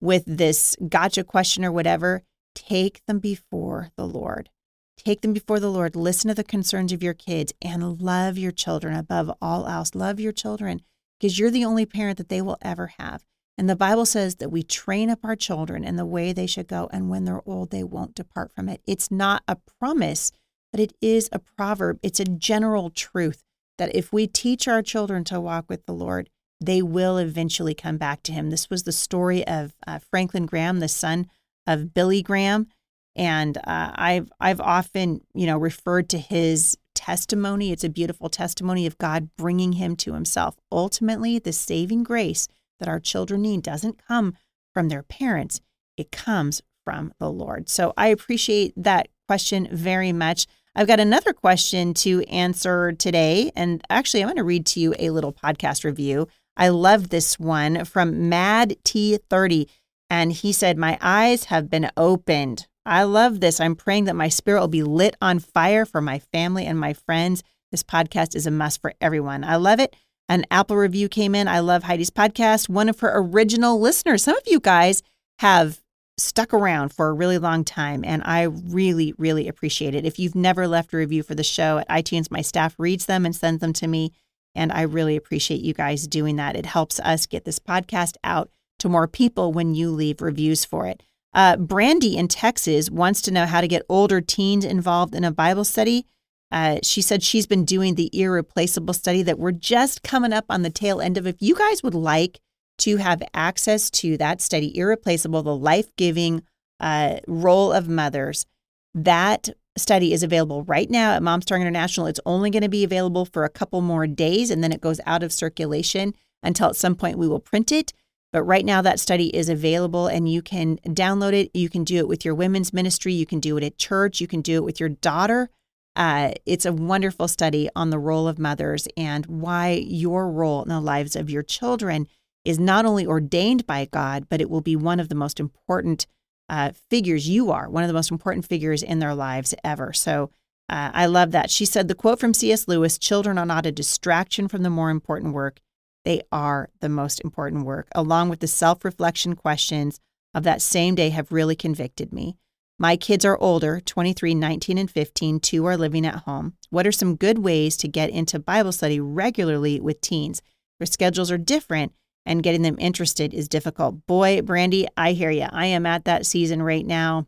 with 0.00 0.24
this 0.26 0.76
gotcha 0.88 1.24
question 1.24 1.64
or 1.64 1.72
whatever. 1.72 2.22
Take 2.54 3.04
them 3.06 3.18
before 3.18 3.90
the 3.96 4.06
Lord. 4.06 4.50
Take 4.96 5.20
them 5.20 5.32
before 5.32 5.60
the 5.60 5.70
Lord. 5.70 5.94
Listen 5.94 6.28
to 6.28 6.34
the 6.34 6.42
concerns 6.42 6.92
of 6.92 7.02
your 7.02 7.14
kids 7.14 7.52
and 7.60 8.00
love 8.00 8.38
your 8.38 8.52
children 8.52 8.94
above 8.94 9.30
all 9.42 9.66
else. 9.66 9.94
Love 9.94 10.18
your 10.18 10.32
children 10.32 10.80
because 11.18 11.38
you're 11.38 11.50
the 11.50 11.64
only 11.64 11.86
parent 11.86 12.18
that 12.18 12.28
they 12.28 12.40
will 12.40 12.58
ever 12.62 12.92
have. 12.98 13.24
And 13.58 13.70
the 13.70 13.76
Bible 13.76 14.04
says 14.04 14.36
that 14.36 14.50
we 14.50 14.62
train 14.62 15.08
up 15.08 15.20
our 15.24 15.36
children 15.36 15.82
in 15.82 15.96
the 15.96 16.04
way 16.04 16.32
they 16.32 16.46
should 16.46 16.68
go, 16.68 16.88
and 16.92 17.08
when 17.08 17.24
they're 17.24 17.46
old, 17.48 17.70
they 17.70 17.84
won't 17.84 18.14
depart 18.14 18.52
from 18.54 18.68
it. 18.68 18.82
It's 18.86 19.10
not 19.10 19.42
a 19.48 19.56
promise, 19.78 20.30
but 20.70 20.80
it 20.80 20.92
is 21.00 21.28
a 21.32 21.38
proverb. 21.38 21.98
It's 22.02 22.20
a 22.20 22.24
general 22.24 22.90
truth 22.90 23.42
that 23.78 23.94
if 23.94 24.12
we 24.12 24.26
teach 24.26 24.66
our 24.66 24.82
children 24.82 25.24
to 25.24 25.40
walk 25.40 25.66
with 25.68 25.86
the 25.86 25.92
Lord, 25.92 26.30
they 26.60 26.82
will 26.82 27.18
eventually 27.18 27.74
come 27.74 27.98
back 27.98 28.22
to 28.24 28.32
Him. 28.32 28.50
This 28.50 28.70
was 28.70 28.84
the 28.84 28.92
story 28.92 29.46
of 29.46 29.74
uh, 29.86 29.98
Franklin 29.98 30.46
Graham, 30.46 30.80
the 30.80 30.88
son 30.88 31.26
of 31.66 31.92
Billy 31.92 32.22
Graham, 32.22 32.68
and 33.14 33.58
uh, 33.58 33.92
I've 33.94 34.30
I've 34.40 34.60
often 34.60 35.20
you 35.34 35.46
know 35.46 35.58
referred 35.58 36.08
to 36.10 36.18
his 36.18 36.76
testimony. 36.94 37.72
It's 37.72 37.84
a 37.84 37.88
beautiful 37.88 38.28
testimony 38.28 38.86
of 38.86 38.98
God 38.98 39.30
bringing 39.36 39.72
him 39.72 39.96
to 39.96 40.14
Himself. 40.14 40.56
Ultimately, 40.72 41.38
the 41.38 41.52
saving 41.52 42.02
grace 42.02 42.48
that 42.80 42.88
our 42.88 43.00
children 43.00 43.42
need 43.42 43.62
doesn't 43.62 44.04
come 44.06 44.34
from 44.74 44.88
their 44.88 45.02
parents, 45.02 45.60
it 45.96 46.12
comes 46.12 46.62
from 46.84 47.12
the 47.18 47.30
Lord. 47.30 47.68
So 47.68 47.94
I 47.96 48.08
appreciate 48.08 48.74
that 48.76 49.08
question 49.26 49.68
very 49.70 50.12
much. 50.12 50.46
I've 50.74 50.86
got 50.86 51.00
another 51.00 51.32
question 51.32 51.94
to 51.94 52.22
answer 52.24 52.92
today. 52.92 53.50
And 53.56 53.82
actually, 53.88 54.22
I'm 54.22 54.28
going 54.28 54.36
to 54.36 54.44
read 54.44 54.66
to 54.66 54.80
you 54.80 54.94
a 54.98 55.10
little 55.10 55.32
podcast 55.32 55.84
review. 55.84 56.28
I 56.56 56.68
love 56.68 57.08
this 57.08 57.38
one 57.38 57.84
from 57.84 58.28
Mad 58.28 58.76
T30. 58.84 59.68
And 60.10 60.32
he 60.32 60.52
said, 60.52 60.78
My 60.78 60.98
eyes 61.00 61.44
have 61.44 61.70
been 61.70 61.90
opened. 61.96 62.66
I 62.84 63.02
love 63.02 63.40
this. 63.40 63.58
I'm 63.58 63.74
praying 63.74 64.04
that 64.04 64.14
my 64.14 64.28
spirit 64.28 64.60
will 64.60 64.68
be 64.68 64.82
lit 64.82 65.16
on 65.20 65.40
fire 65.40 65.84
for 65.84 66.00
my 66.00 66.18
family 66.18 66.66
and 66.66 66.78
my 66.78 66.92
friends. 66.92 67.42
This 67.72 67.82
podcast 67.82 68.36
is 68.36 68.46
a 68.46 68.50
must 68.50 68.80
for 68.80 68.94
everyone. 69.00 69.42
I 69.42 69.56
love 69.56 69.80
it. 69.80 69.96
An 70.28 70.44
Apple 70.50 70.76
review 70.76 71.08
came 71.08 71.34
in. 71.34 71.48
I 71.48 71.60
love 71.60 71.84
Heidi's 71.84 72.10
podcast. 72.10 72.68
One 72.68 72.88
of 72.88 73.00
her 73.00 73.12
original 73.14 73.80
listeners. 73.80 74.22
Some 74.22 74.36
of 74.36 74.42
you 74.46 74.60
guys 74.60 75.02
have 75.40 75.80
stuck 76.18 76.54
around 76.54 76.92
for 76.92 77.08
a 77.08 77.12
really 77.12 77.38
long 77.38 77.64
time, 77.64 78.04
and 78.04 78.22
I 78.24 78.42
really, 78.42 79.12
really 79.18 79.48
appreciate 79.48 79.94
it. 79.94 80.06
If 80.06 80.18
you've 80.18 80.34
never 80.34 80.66
left 80.66 80.94
a 80.94 80.96
review 80.96 81.22
for 81.22 81.34
the 81.34 81.44
show 81.44 81.78
at 81.78 81.88
iTunes, 81.88 82.30
my 82.30 82.40
staff 82.40 82.74
reads 82.78 83.06
them 83.06 83.26
and 83.26 83.34
sends 83.34 83.60
them 83.60 83.72
to 83.74 83.86
me. 83.86 84.12
And 84.54 84.72
I 84.72 84.82
really 84.82 85.16
appreciate 85.16 85.60
you 85.60 85.74
guys 85.74 86.06
doing 86.06 86.36
that. 86.36 86.56
It 86.56 86.66
helps 86.66 86.98
us 87.00 87.26
get 87.26 87.44
this 87.44 87.58
podcast 87.58 88.16
out 88.24 88.50
to 88.78 88.88
more 88.88 89.06
people 89.06 89.52
when 89.52 89.74
you 89.74 89.90
leave 89.90 90.22
reviews 90.22 90.64
for 90.64 90.86
it. 90.86 91.02
Uh, 91.34 91.56
Brandy 91.56 92.16
in 92.16 92.28
Texas 92.28 92.90
wants 92.90 93.20
to 93.22 93.30
know 93.30 93.44
how 93.44 93.60
to 93.60 93.68
get 93.68 93.82
older 93.90 94.22
teens 94.22 94.64
involved 94.64 95.14
in 95.14 95.24
a 95.24 95.30
Bible 95.30 95.64
study. 95.64 96.06
Uh, 96.50 96.78
she 96.82 97.02
said 97.02 97.22
she's 97.22 97.46
been 97.46 97.66
doing 97.66 97.94
the 97.94 98.08
irreplaceable 98.18 98.94
study 98.94 99.22
that 99.22 99.38
we're 99.38 99.52
just 99.52 100.02
coming 100.02 100.32
up 100.32 100.46
on 100.48 100.62
the 100.62 100.70
tail 100.70 101.00
end 101.00 101.18
of. 101.18 101.26
If 101.26 101.36
you 101.40 101.54
guys 101.54 101.82
would 101.82 101.94
like 101.94 102.40
to 102.78 102.96
have 102.98 103.22
access 103.34 103.90
to 103.90 104.16
that 104.18 104.40
study, 104.40 104.76
Irreplaceable, 104.76 105.42
the 105.42 105.56
life 105.56 105.94
giving 105.96 106.42
uh, 106.80 107.16
role 107.26 107.72
of 107.72 107.88
mothers, 107.88 108.46
that 108.94 109.48
study 109.76 110.12
is 110.12 110.22
available 110.22 110.62
right 110.64 110.90
now 110.90 111.12
at 111.12 111.22
Mom 111.22 111.42
Strong 111.42 111.60
International. 111.60 112.06
It's 112.06 112.20
only 112.26 112.50
going 112.50 112.62
to 112.62 112.68
be 112.68 112.84
available 112.84 113.24
for 113.24 113.44
a 113.44 113.50
couple 113.50 113.80
more 113.80 114.06
days 114.06 114.50
and 114.50 114.62
then 114.62 114.72
it 114.72 114.80
goes 114.80 115.00
out 115.06 115.22
of 115.22 115.32
circulation 115.32 116.14
until 116.42 116.68
at 116.68 116.76
some 116.76 116.94
point 116.94 117.18
we 117.18 117.28
will 117.28 117.40
print 117.40 117.72
it. 117.72 117.92
But 118.32 118.42
right 118.42 118.64
now, 118.64 118.82
that 118.82 119.00
study 119.00 119.34
is 119.34 119.48
available 119.48 120.08
and 120.08 120.30
you 120.30 120.42
can 120.42 120.78
download 120.78 121.32
it. 121.32 121.50
You 121.54 121.68
can 121.68 121.84
do 121.84 121.96
it 121.96 122.08
with 122.08 122.24
your 122.24 122.34
women's 122.34 122.72
ministry. 122.72 123.14
You 123.14 123.24
can 123.24 123.40
do 123.40 123.56
it 123.56 123.64
at 123.64 123.78
church. 123.78 124.20
You 124.20 124.26
can 124.26 124.42
do 124.42 124.56
it 124.56 124.64
with 124.64 124.80
your 124.80 124.90
daughter. 124.90 125.48
Uh, 125.94 126.32
it's 126.44 126.66
a 126.66 126.72
wonderful 126.72 127.28
study 127.28 127.70
on 127.74 127.88
the 127.88 127.98
role 127.98 128.28
of 128.28 128.38
mothers 128.38 128.86
and 128.96 129.24
why 129.26 129.70
your 129.70 130.30
role 130.30 130.62
in 130.62 130.68
the 130.68 130.80
lives 130.80 131.16
of 131.16 131.30
your 131.30 131.42
children 131.42 132.06
is 132.46 132.58
not 132.58 132.86
only 132.86 133.06
ordained 133.06 133.66
by 133.66 133.86
God, 133.86 134.26
but 134.28 134.40
it 134.40 134.48
will 134.48 134.60
be 134.60 134.76
one 134.76 135.00
of 135.00 135.08
the 135.08 135.14
most 135.14 135.40
important 135.40 136.06
uh, 136.48 136.70
figures 136.88 137.28
you 137.28 137.50
are, 137.50 137.68
one 137.68 137.82
of 137.82 137.88
the 137.88 137.94
most 137.94 138.10
important 138.10 138.46
figures 138.46 138.82
in 138.82 139.00
their 139.00 139.14
lives 139.14 139.54
ever. 139.64 139.92
So 139.92 140.30
uh, 140.68 140.90
I 140.94 141.06
love 141.06 141.32
that. 141.32 141.50
She 141.50 141.64
said 141.64 141.88
the 141.88 141.94
quote 141.94 142.20
from 142.20 142.34
C.S. 142.34 142.68
Lewis 142.68 142.98
Children 142.98 143.38
are 143.38 143.46
not 143.46 143.66
a 143.66 143.72
distraction 143.72 144.48
from 144.48 144.62
the 144.62 144.70
more 144.70 144.90
important 144.90 145.34
work, 145.34 145.60
they 146.04 146.22
are 146.30 146.70
the 146.80 146.88
most 146.88 147.20
important 147.22 147.64
work, 147.66 147.88
along 147.92 148.28
with 148.28 148.38
the 148.38 148.46
self 148.46 148.84
reflection 148.84 149.34
questions 149.34 149.98
of 150.34 150.44
that 150.44 150.62
same 150.62 150.94
day 150.94 151.10
have 151.10 151.32
really 151.32 151.56
convicted 151.56 152.12
me. 152.12 152.36
My 152.78 152.96
kids 152.96 153.24
are 153.24 153.36
older 153.40 153.80
23, 153.80 154.34
19, 154.34 154.78
and 154.78 154.90
15. 154.90 155.40
Two 155.40 155.64
are 155.64 155.76
living 155.76 156.06
at 156.06 156.24
home. 156.24 156.54
What 156.70 156.86
are 156.86 156.92
some 156.92 157.16
good 157.16 157.38
ways 157.38 157.76
to 157.78 157.88
get 157.88 158.10
into 158.10 158.38
Bible 158.38 158.70
study 158.70 159.00
regularly 159.00 159.80
with 159.80 160.00
teens? 160.00 160.42
Their 160.78 160.86
schedules 160.86 161.32
are 161.32 161.38
different 161.38 161.92
and 162.26 162.42
getting 162.42 162.62
them 162.62 162.76
interested 162.78 163.32
is 163.32 163.48
difficult. 163.48 164.06
Boy, 164.06 164.42
Brandy, 164.42 164.86
I 164.96 165.12
hear 165.12 165.30
you. 165.30 165.46
I 165.50 165.66
am 165.66 165.86
at 165.86 166.04
that 166.04 166.26
season 166.26 166.62
right 166.62 166.84
now. 166.84 167.26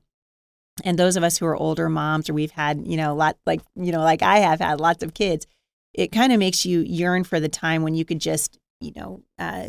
And 0.85 0.99
those 0.99 1.17
of 1.17 1.25
us 1.25 1.39
who 1.39 1.47
are 1.47 1.57
older 1.57 1.89
moms 1.89 2.29
or 2.29 2.35
we've 2.35 2.51
had, 2.51 2.87
you 2.87 2.97
know, 2.97 3.13
a 3.13 3.15
lot 3.15 3.37
like, 3.47 3.61
you 3.75 3.91
know, 3.91 4.03
like 4.03 4.23
I 4.23 4.39
have 4.39 4.61
had 4.61 4.81
lots 4.81 5.03
of 5.03 5.15
kids, 5.15 5.47
it 5.95 6.13
kind 6.13 6.33
of 6.33 6.39
makes 6.39 6.67
you 6.67 6.81
yearn 6.81 7.25
for 7.25 7.41
the 7.41 7.49
time 7.49 7.83
when 7.83 7.95
you 7.95 8.05
could 8.05 8.21
just 8.21 8.59
you 8.81 8.93
know, 8.95 9.23
uh, 9.39 9.69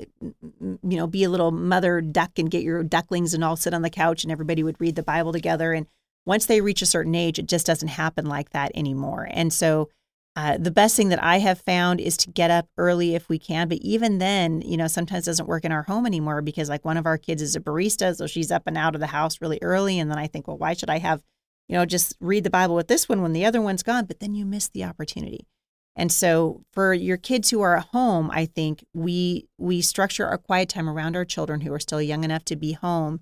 you 0.61 0.77
know, 0.83 1.07
be 1.07 1.23
a 1.23 1.29
little 1.29 1.51
mother 1.51 2.01
duck 2.01 2.37
and 2.37 2.51
get 2.51 2.63
your 2.63 2.83
ducklings 2.83 3.33
and 3.33 3.43
all 3.43 3.55
sit 3.55 3.73
on 3.73 3.81
the 3.81 3.89
couch 3.89 4.23
and 4.23 4.31
everybody 4.31 4.63
would 4.63 4.79
read 4.79 4.95
the 4.95 5.03
Bible 5.03 5.31
together. 5.31 5.73
And 5.73 5.87
once 6.25 6.45
they 6.45 6.61
reach 6.61 6.81
a 6.81 6.87
certain 6.87 7.15
age, 7.15 7.39
it 7.39 7.47
just 7.47 7.65
doesn't 7.65 7.87
happen 7.87 8.27
like 8.27 8.51
that 8.51 8.71
anymore. 8.75 9.27
And 9.31 9.51
so, 9.51 9.89
uh, 10.35 10.57
the 10.57 10.71
best 10.71 10.95
thing 10.95 11.09
that 11.09 11.23
I 11.23 11.39
have 11.39 11.59
found 11.59 11.99
is 11.99 12.15
to 12.17 12.29
get 12.29 12.51
up 12.51 12.67
early 12.77 13.15
if 13.15 13.27
we 13.27 13.39
can. 13.39 13.67
But 13.67 13.79
even 13.79 14.19
then, 14.19 14.61
you 14.61 14.77
know, 14.77 14.87
sometimes 14.87 15.25
doesn't 15.25 15.47
work 15.47 15.65
in 15.65 15.71
our 15.71 15.83
home 15.83 16.05
anymore 16.05 16.41
because, 16.41 16.69
like, 16.69 16.85
one 16.85 16.97
of 16.97 17.05
our 17.05 17.17
kids 17.17 17.41
is 17.41 17.55
a 17.55 17.59
barista, 17.59 18.15
so 18.15 18.27
she's 18.27 18.51
up 18.51 18.63
and 18.65 18.77
out 18.77 18.95
of 18.95 19.01
the 19.01 19.07
house 19.07 19.41
really 19.41 19.59
early. 19.61 19.99
And 19.99 20.09
then 20.09 20.17
I 20.17 20.27
think, 20.27 20.47
well, 20.47 20.57
why 20.57 20.73
should 20.73 20.89
I 20.89 20.99
have, 20.99 21.23
you 21.67 21.75
know, 21.75 21.85
just 21.85 22.15
read 22.21 22.43
the 22.43 22.49
Bible 22.49 22.75
with 22.75 22.87
this 22.87 23.09
one 23.09 23.21
when 23.21 23.33
the 23.33 23.45
other 23.45 23.61
one's 23.61 23.83
gone? 23.83 24.05
But 24.05 24.19
then 24.19 24.35
you 24.35 24.45
miss 24.45 24.69
the 24.69 24.85
opportunity. 24.85 25.47
And 25.95 26.11
so 26.11 26.63
for 26.71 26.93
your 26.93 27.17
kids 27.17 27.49
who 27.49 27.61
are 27.61 27.77
at 27.77 27.87
home, 27.87 28.29
I 28.31 28.45
think 28.45 28.85
we 28.93 29.49
we 29.57 29.81
structure 29.81 30.25
our 30.25 30.37
quiet 30.37 30.69
time 30.69 30.87
around 30.87 31.17
our 31.17 31.25
children 31.25 31.61
who 31.61 31.73
are 31.73 31.79
still 31.79 32.01
young 32.01 32.23
enough 32.23 32.45
to 32.45 32.55
be 32.55 32.73
home. 32.73 33.19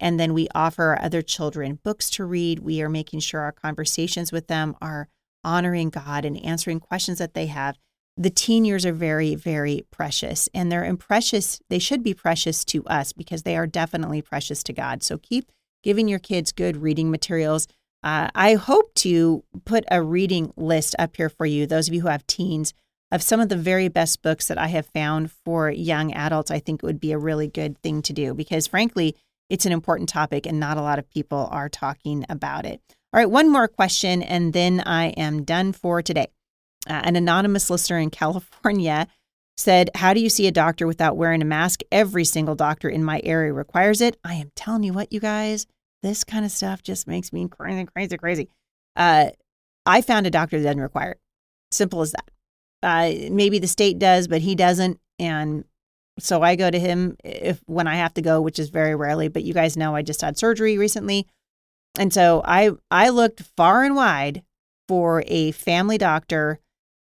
And 0.00 0.18
then 0.18 0.34
we 0.34 0.48
offer 0.54 0.82
our 0.84 1.00
other 1.00 1.22
children 1.22 1.78
books 1.84 2.10
to 2.10 2.24
read. 2.24 2.58
We 2.58 2.82
are 2.82 2.88
making 2.88 3.20
sure 3.20 3.42
our 3.42 3.52
conversations 3.52 4.32
with 4.32 4.48
them 4.48 4.74
are 4.82 5.08
honoring 5.46 5.88
God 5.88 6.26
and 6.26 6.36
answering 6.44 6.80
questions 6.80 7.18
that 7.18 7.32
they 7.32 7.46
have. 7.46 7.78
The 8.18 8.30
teen 8.30 8.64
years 8.64 8.84
are 8.84 8.92
very, 8.92 9.34
very 9.34 9.86
precious 9.90 10.48
and 10.52 10.70
they're 10.72 10.94
precious. 10.96 11.60
They 11.70 11.78
should 11.78 12.02
be 12.02 12.14
precious 12.14 12.64
to 12.66 12.84
us 12.86 13.12
because 13.12 13.44
they 13.44 13.56
are 13.56 13.66
definitely 13.66 14.22
precious 14.22 14.62
to 14.64 14.72
God. 14.72 15.02
So 15.02 15.18
keep 15.18 15.52
giving 15.82 16.08
your 16.08 16.18
kids 16.18 16.50
good 16.52 16.78
reading 16.78 17.10
materials. 17.10 17.68
Uh, 18.02 18.28
I 18.34 18.54
hope 18.54 18.92
to 18.94 19.44
put 19.64 19.84
a 19.90 20.02
reading 20.02 20.52
list 20.56 20.96
up 20.98 21.16
here 21.16 21.28
for 21.28 21.46
you, 21.46 21.66
those 21.66 21.88
of 21.88 21.94
you 21.94 22.02
who 22.02 22.08
have 22.08 22.26
teens, 22.26 22.74
of 23.12 23.22
some 23.22 23.40
of 23.40 23.48
the 23.48 23.56
very 23.56 23.88
best 23.88 24.22
books 24.22 24.48
that 24.48 24.58
I 24.58 24.66
have 24.68 24.86
found 24.86 25.30
for 25.30 25.70
young 25.70 26.12
adults. 26.12 26.50
I 26.50 26.58
think 26.58 26.82
it 26.82 26.86
would 26.86 27.00
be 27.00 27.12
a 27.12 27.18
really 27.18 27.46
good 27.46 27.78
thing 27.78 28.02
to 28.02 28.12
do 28.12 28.34
because, 28.34 28.66
frankly, 28.66 29.14
it's 29.48 29.66
an 29.66 29.72
important 29.72 30.08
topic 30.08 30.46
and 30.46 30.58
not 30.58 30.76
a 30.76 30.82
lot 30.82 30.98
of 30.98 31.08
people 31.08 31.48
are 31.52 31.68
talking 31.68 32.24
about 32.28 32.66
it. 32.66 32.80
All 33.12 33.20
right, 33.20 33.30
one 33.30 33.50
more 33.50 33.68
question, 33.68 34.22
and 34.22 34.52
then 34.52 34.82
I 34.84 35.06
am 35.10 35.44
done 35.44 35.72
for 35.72 36.02
today. 36.02 36.28
Uh, 36.88 37.00
an 37.04 37.16
anonymous 37.16 37.70
listener 37.70 37.98
in 37.98 38.10
California 38.10 39.06
said, 39.56 39.90
How 39.94 40.12
do 40.12 40.20
you 40.20 40.28
see 40.28 40.46
a 40.46 40.52
doctor 40.52 40.86
without 40.86 41.16
wearing 41.16 41.42
a 41.42 41.46
mask? 41.46 41.80
Every 41.90 42.24
single 42.24 42.54
doctor 42.54 42.88
in 42.88 43.04
my 43.04 43.20
area 43.24 43.52
requires 43.52 44.00
it. 44.00 44.18
I 44.24 44.34
am 44.34 44.50
telling 44.54 44.82
you 44.82 44.92
what, 44.92 45.12
you 45.12 45.20
guys, 45.20 45.66
this 46.02 46.24
kind 46.24 46.44
of 46.44 46.50
stuff 46.50 46.82
just 46.82 47.06
makes 47.06 47.32
me 47.32 47.48
crazy, 47.48 47.86
crazy, 47.86 48.16
crazy. 48.16 48.48
Uh, 48.94 49.30
I 49.84 50.02
found 50.02 50.26
a 50.26 50.30
doctor 50.30 50.58
that 50.58 50.64
doesn't 50.64 50.80
require 50.80 51.12
it. 51.12 51.20
Simple 51.70 52.00
as 52.02 52.12
that. 52.12 52.30
Uh, 52.82 53.30
maybe 53.30 53.58
the 53.58 53.66
state 53.66 53.98
does, 53.98 54.28
but 54.28 54.42
he 54.42 54.54
doesn't. 54.54 55.00
And 55.18 55.64
so 56.18 56.42
I 56.42 56.56
go 56.56 56.70
to 56.70 56.78
him 56.78 57.16
if 57.24 57.60
when 57.66 57.86
I 57.86 57.96
have 57.96 58.14
to 58.14 58.22
go, 58.22 58.40
which 58.40 58.58
is 58.58 58.68
very 58.68 58.94
rarely. 58.94 59.28
But 59.28 59.44
you 59.44 59.54
guys 59.54 59.76
know 59.76 59.94
I 59.94 60.02
just 60.02 60.20
had 60.20 60.38
surgery 60.38 60.78
recently, 60.78 61.26
and 61.98 62.12
so 62.12 62.42
I 62.44 62.70
I 62.90 63.08
looked 63.08 63.42
far 63.56 63.84
and 63.84 63.96
wide 63.96 64.42
for 64.88 65.24
a 65.26 65.50
family 65.52 65.98
doctor 65.98 66.60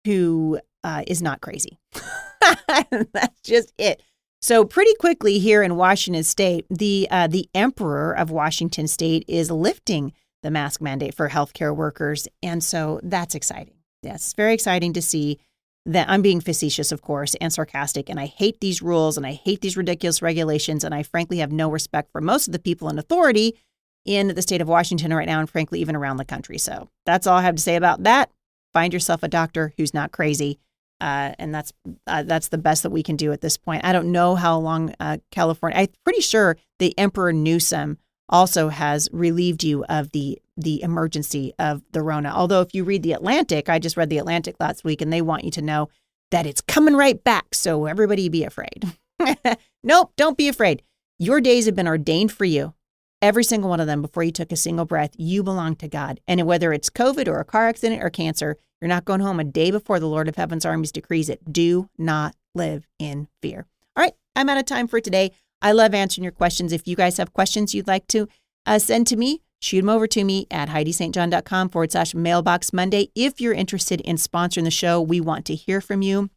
who 0.05 0.61
uh, 0.83 1.03
is 1.07 1.23
not 1.23 1.41
crazy. 1.41 1.79
That's 3.13 3.41
just 3.43 3.73
it. 3.79 4.03
So 4.43 4.65
pretty 4.65 4.95
quickly 4.95 5.39
here 5.39 5.63
in 5.63 5.77
Washington 5.77 6.25
State, 6.25 6.67
the 6.71 7.07
uh, 7.11 7.27
the 7.27 7.49
Emperor 7.55 8.13
of 8.17 8.31
Washington 8.31 8.89
State 8.89 9.25
is 9.29 9.51
lifting 9.51 10.13
the 10.43 10.51
mask 10.51 10.81
mandate 10.81 11.15
for 11.15 11.29
healthcare 11.29 11.77
workers, 11.77 12.27
and 12.43 12.65
so 12.65 12.99
that's 13.03 13.35
exciting. 13.35 13.75
Yes, 14.03 14.33
very 14.33 14.55
exciting 14.55 14.95
to 14.95 15.03
see 15.03 15.39
that 15.87 16.09
I'm 16.09 16.23
being 16.23 16.41
facetious, 16.41 16.93
of 16.93 17.03
course, 17.03 17.35
and 17.37 17.53
sarcastic. 17.53 18.09
And 18.09 18.21
I 18.21 18.27
hate 18.27 18.61
these 18.61 18.83
rules 18.83 19.17
and 19.17 19.27
I 19.27 19.33
hate 19.33 19.61
these 19.61 19.77
ridiculous 19.77 20.23
regulations. 20.23 20.85
And 20.85 20.95
I 20.95 21.03
frankly 21.03 21.39
have 21.39 21.53
no 21.53 21.71
respect 21.71 22.13
for 22.13 22.21
most 22.21 22.47
of 22.47 22.53
the 22.53 22.59
people 22.59 22.89
in 22.89 22.99
authority 22.99 23.59
in 24.05 24.29
the 24.29 24.43
state 24.43 24.61
of 24.61 24.69
Washington 24.69 25.13
right 25.13 25.27
now, 25.27 25.41
and 25.41 25.51
frankly, 25.51 25.81
even 25.81 25.97
around 25.97 26.17
the 26.17 26.25
country. 26.25 26.59
So 26.59 26.89
that's 27.07 27.27
all 27.27 27.39
I 27.39 27.43
have 27.43 27.57
to 27.57 27.63
say 27.63 27.77
about 27.77 28.03
that. 28.05 28.31
Find 28.73 28.93
yourself 28.93 29.23
a 29.23 29.29
doctor 29.29 29.73
who's 29.77 29.95
not 29.95 30.13
crazy. 30.13 30.59
Uh, 31.01 31.33
and 31.39 31.55
that's 31.55 31.73
uh, 32.07 32.23
that's 32.25 32.49
the 32.49 32.59
best 32.59 32.83
that 32.83 32.91
we 32.91 33.03
can 33.03 33.17
do 33.17 33.33
at 33.33 33.41
this 33.41 33.57
point. 33.57 33.85
I 33.85 33.93
don't 33.93 34.13
know 34.13 34.35
how 34.35 34.59
long 34.59 34.95
uh, 35.01 35.17
California. 35.31 35.79
I'm 35.79 35.89
pretty 36.05 36.21
sure 36.21 36.59
the 36.79 36.97
Emperor 36.99 37.33
Newsom 37.33 37.99
also 38.29 38.69
has 38.69 39.09
relieved 39.13 39.65
you 39.65 39.85
of 39.85 40.13
the 40.13 40.39
the 40.59 40.83
emergency 40.83 41.55
of 41.59 41.83
the 41.93 42.03
Rona. 42.03 42.31
Although 42.31 42.61
if 42.61 42.75
you 42.75 42.85
read 42.85 43.03
the 43.03 43.13
Atlantic, 43.13 43.71
I 43.71 43.79
just 43.79 43.97
read 43.97 44.11
the 44.11 44.19
Atlantic 44.19 44.57
last 44.61 44.85
week, 44.85 45.01
and 45.01 45.13
they 45.13 45.23
want 45.23 45.45
you 45.45 45.51
to 45.53 45.63
know 45.63 45.89
that 46.31 46.47
it's 46.47 46.61
coming 46.61 46.95
right 46.95 47.23
back. 47.23 47.55
So 47.55 47.87
everybody 47.87 48.29
be 48.29 48.45
afraid. 48.45 48.85
nope, 49.83 50.13
don't 50.17 50.37
be 50.37 50.49
afraid. 50.49 50.83
Your 51.19 51.41
days 51.41 51.67
have 51.67 51.75
been 51.75 51.89
ordained 51.89 52.33
for 52.33 52.45
you. 52.45 52.75
Every 53.23 53.45
single 53.45 53.69
one 53.69 53.81
of 53.81 53.87
them 53.87 54.01
before 54.01 54.23
you 54.23 54.33
took 54.33 54.51
a 54.51 54.57
single 54.57 54.87
breath, 54.87 55.11
you 55.19 55.43
belong 55.43 55.77
to 55.77 55.89
God. 55.89 56.21
And 56.27 56.47
whether 56.47 56.73
it's 56.73 56.89
COVID 56.89 57.29
or 57.29 57.39
a 57.39 57.45
car 57.45 57.69
accident 57.69 58.03
or 58.03 58.09
cancer, 58.09 58.57
you're 58.81 58.89
not 58.89 59.05
going 59.05 59.21
home 59.21 59.39
a 59.39 59.45
day 59.45 59.71
before 59.71 60.01
the 60.01 60.09
Lord 60.09 60.27
of 60.27 60.37
Heaven's 60.37 60.65
armies 60.65 60.91
decrees 60.91 61.29
it. 61.29 61.53
Do 61.53 61.91
not 61.99 62.35
live 62.55 62.87
in 62.99 63.29
fear. 63.43 63.67
All 63.95 64.03
right, 64.03 64.15
I'm 64.35 64.49
out 64.49 64.57
of 64.57 64.65
time 64.65 64.89
for 64.89 65.01
today. 65.01 65.33
I 65.61 65.73
love 65.73 65.93
answering 65.93 66.23
your 66.23 66.33
questions. 66.33 66.73
If 66.73 66.89
you 66.89 66.97
guys 66.97 67.19
have 67.19 67.35
questions 67.35 67.75
you'd 67.75 67.87
like 67.87 68.07
to 68.09 68.27
uh, 68.65 68.79
send 68.79 69.07
to 69.09 69.17
me, 69.17 69.43
shoot 69.61 69.83
them 69.83 69.91
over 69.91 70.07
to 70.07 70.25
me 70.25 70.47
at 70.51 70.71
HeidiSt.John.com 70.71 71.69
forward 71.69 71.93
slash 71.93 72.15
mailbox 72.15 72.73
Monday. 72.73 73.11
If 73.15 73.39
you're 73.39 73.53
interested 73.53 74.01
in 74.01 74.17
sponsoring 74.17 74.65
the 74.65 74.71
show, 74.71 74.99
we 74.99 75.21
want 75.21 75.45
to 75.47 75.55
hear 75.55 75.83
from 75.83 76.01
you. 76.01 76.31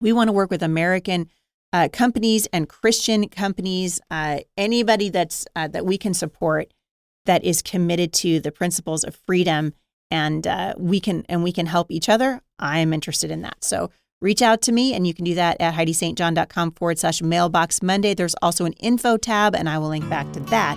We 0.00 0.12
want 0.12 0.28
to 0.28 0.32
work 0.32 0.50
with 0.50 0.62
American 0.62 1.28
uh, 1.72 1.88
companies 1.92 2.46
and 2.52 2.68
Christian 2.68 3.28
companies, 3.28 4.00
uh, 4.10 4.40
anybody 4.56 5.08
that's 5.08 5.46
uh, 5.54 5.68
that 5.68 5.86
we 5.86 5.98
can 5.98 6.14
support 6.14 6.72
that 7.26 7.44
is 7.44 7.62
committed 7.62 8.12
to 8.12 8.40
the 8.40 8.50
principles 8.50 9.04
of 9.04 9.14
freedom, 9.14 9.74
and 10.10 10.46
uh, 10.46 10.74
we 10.76 11.00
can 11.00 11.24
and 11.28 11.42
we 11.42 11.52
can 11.52 11.66
help 11.66 11.90
each 11.90 12.08
other. 12.08 12.40
I 12.58 12.78
am 12.78 12.92
interested 12.92 13.30
in 13.30 13.42
that. 13.42 13.62
So 13.62 13.90
reach 14.20 14.42
out 14.42 14.62
to 14.62 14.72
me, 14.72 14.94
and 14.94 15.06
you 15.06 15.14
can 15.14 15.24
do 15.24 15.34
that 15.34 15.60
at 15.60 15.74
HeidiSt.John.com 15.74 16.72
forward 16.72 16.98
slash 16.98 17.22
mailbox 17.22 17.82
Monday. 17.82 18.14
There's 18.14 18.34
also 18.42 18.64
an 18.64 18.72
info 18.74 19.16
tab, 19.16 19.54
and 19.54 19.68
I 19.68 19.78
will 19.78 19.88
link 19.88 20.08
back 20.10 20.32
to 20.32 20.40
that 20.40 20.76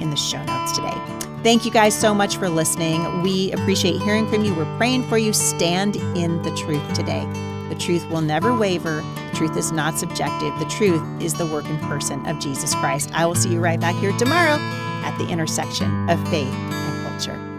in 0.00 0.10
the 0.10 0.16
show 0.16 0.42
notes 0.44 0.72
today. 0.72 0.94
Thank 1.42 1.64
you 1.64 1.72
guys 1.72 1.98
so 1.98 2.14
much 2.14 2.36
for 2.36 2.48
listening. 2.48 3.22
We 3.22 3.52
appreciate 3.52 4.00
hearing 4.00 4.28
from 4.28 4.44
you. 4.44 4.54
We're 4.54 4.76
praying 4.76 5.08
for 5.08 5.18
you. 5.18 5.32
Stand 5.32 5.96
in 5.96 6.40
the 6.42 6.54
truth 6.54 6.92
today. 6.94 7.26
The 7.72 7.78
truth 7.78 8.06
will 8.10 8.20
never 8.20 8.54
waver. 8.54 8.96
The 9.30 9.32
truth 9.34 9.56
is 9.56 9.72
not 9.72 9.98
subjective. 9.98 10.58
The 10.58 10.66
truth 10.66 11.02
is 11.22 11.32
the 11.32 11.46
work 11.46 11.64
and 11.64 11.80
person 11.80 12.26
of 12.26 12.38
Jesus 12.38 12.74
Christ. 12.74 13.10
I 13.14 13.24
will 13.24 13.34
see 13.34 13.50
you 13.50 13.60
right 13.60 13.80
back 13.80 13.94
here 13.94 14.12
tomorrow 14.18 14.58
at 14.60 15.16
the 15.16 15.26
intersection 15.26 16.10
of 16.10 16.22
faith 16.28 16.52
and 16.52 17.08
culture. 17.08 17.51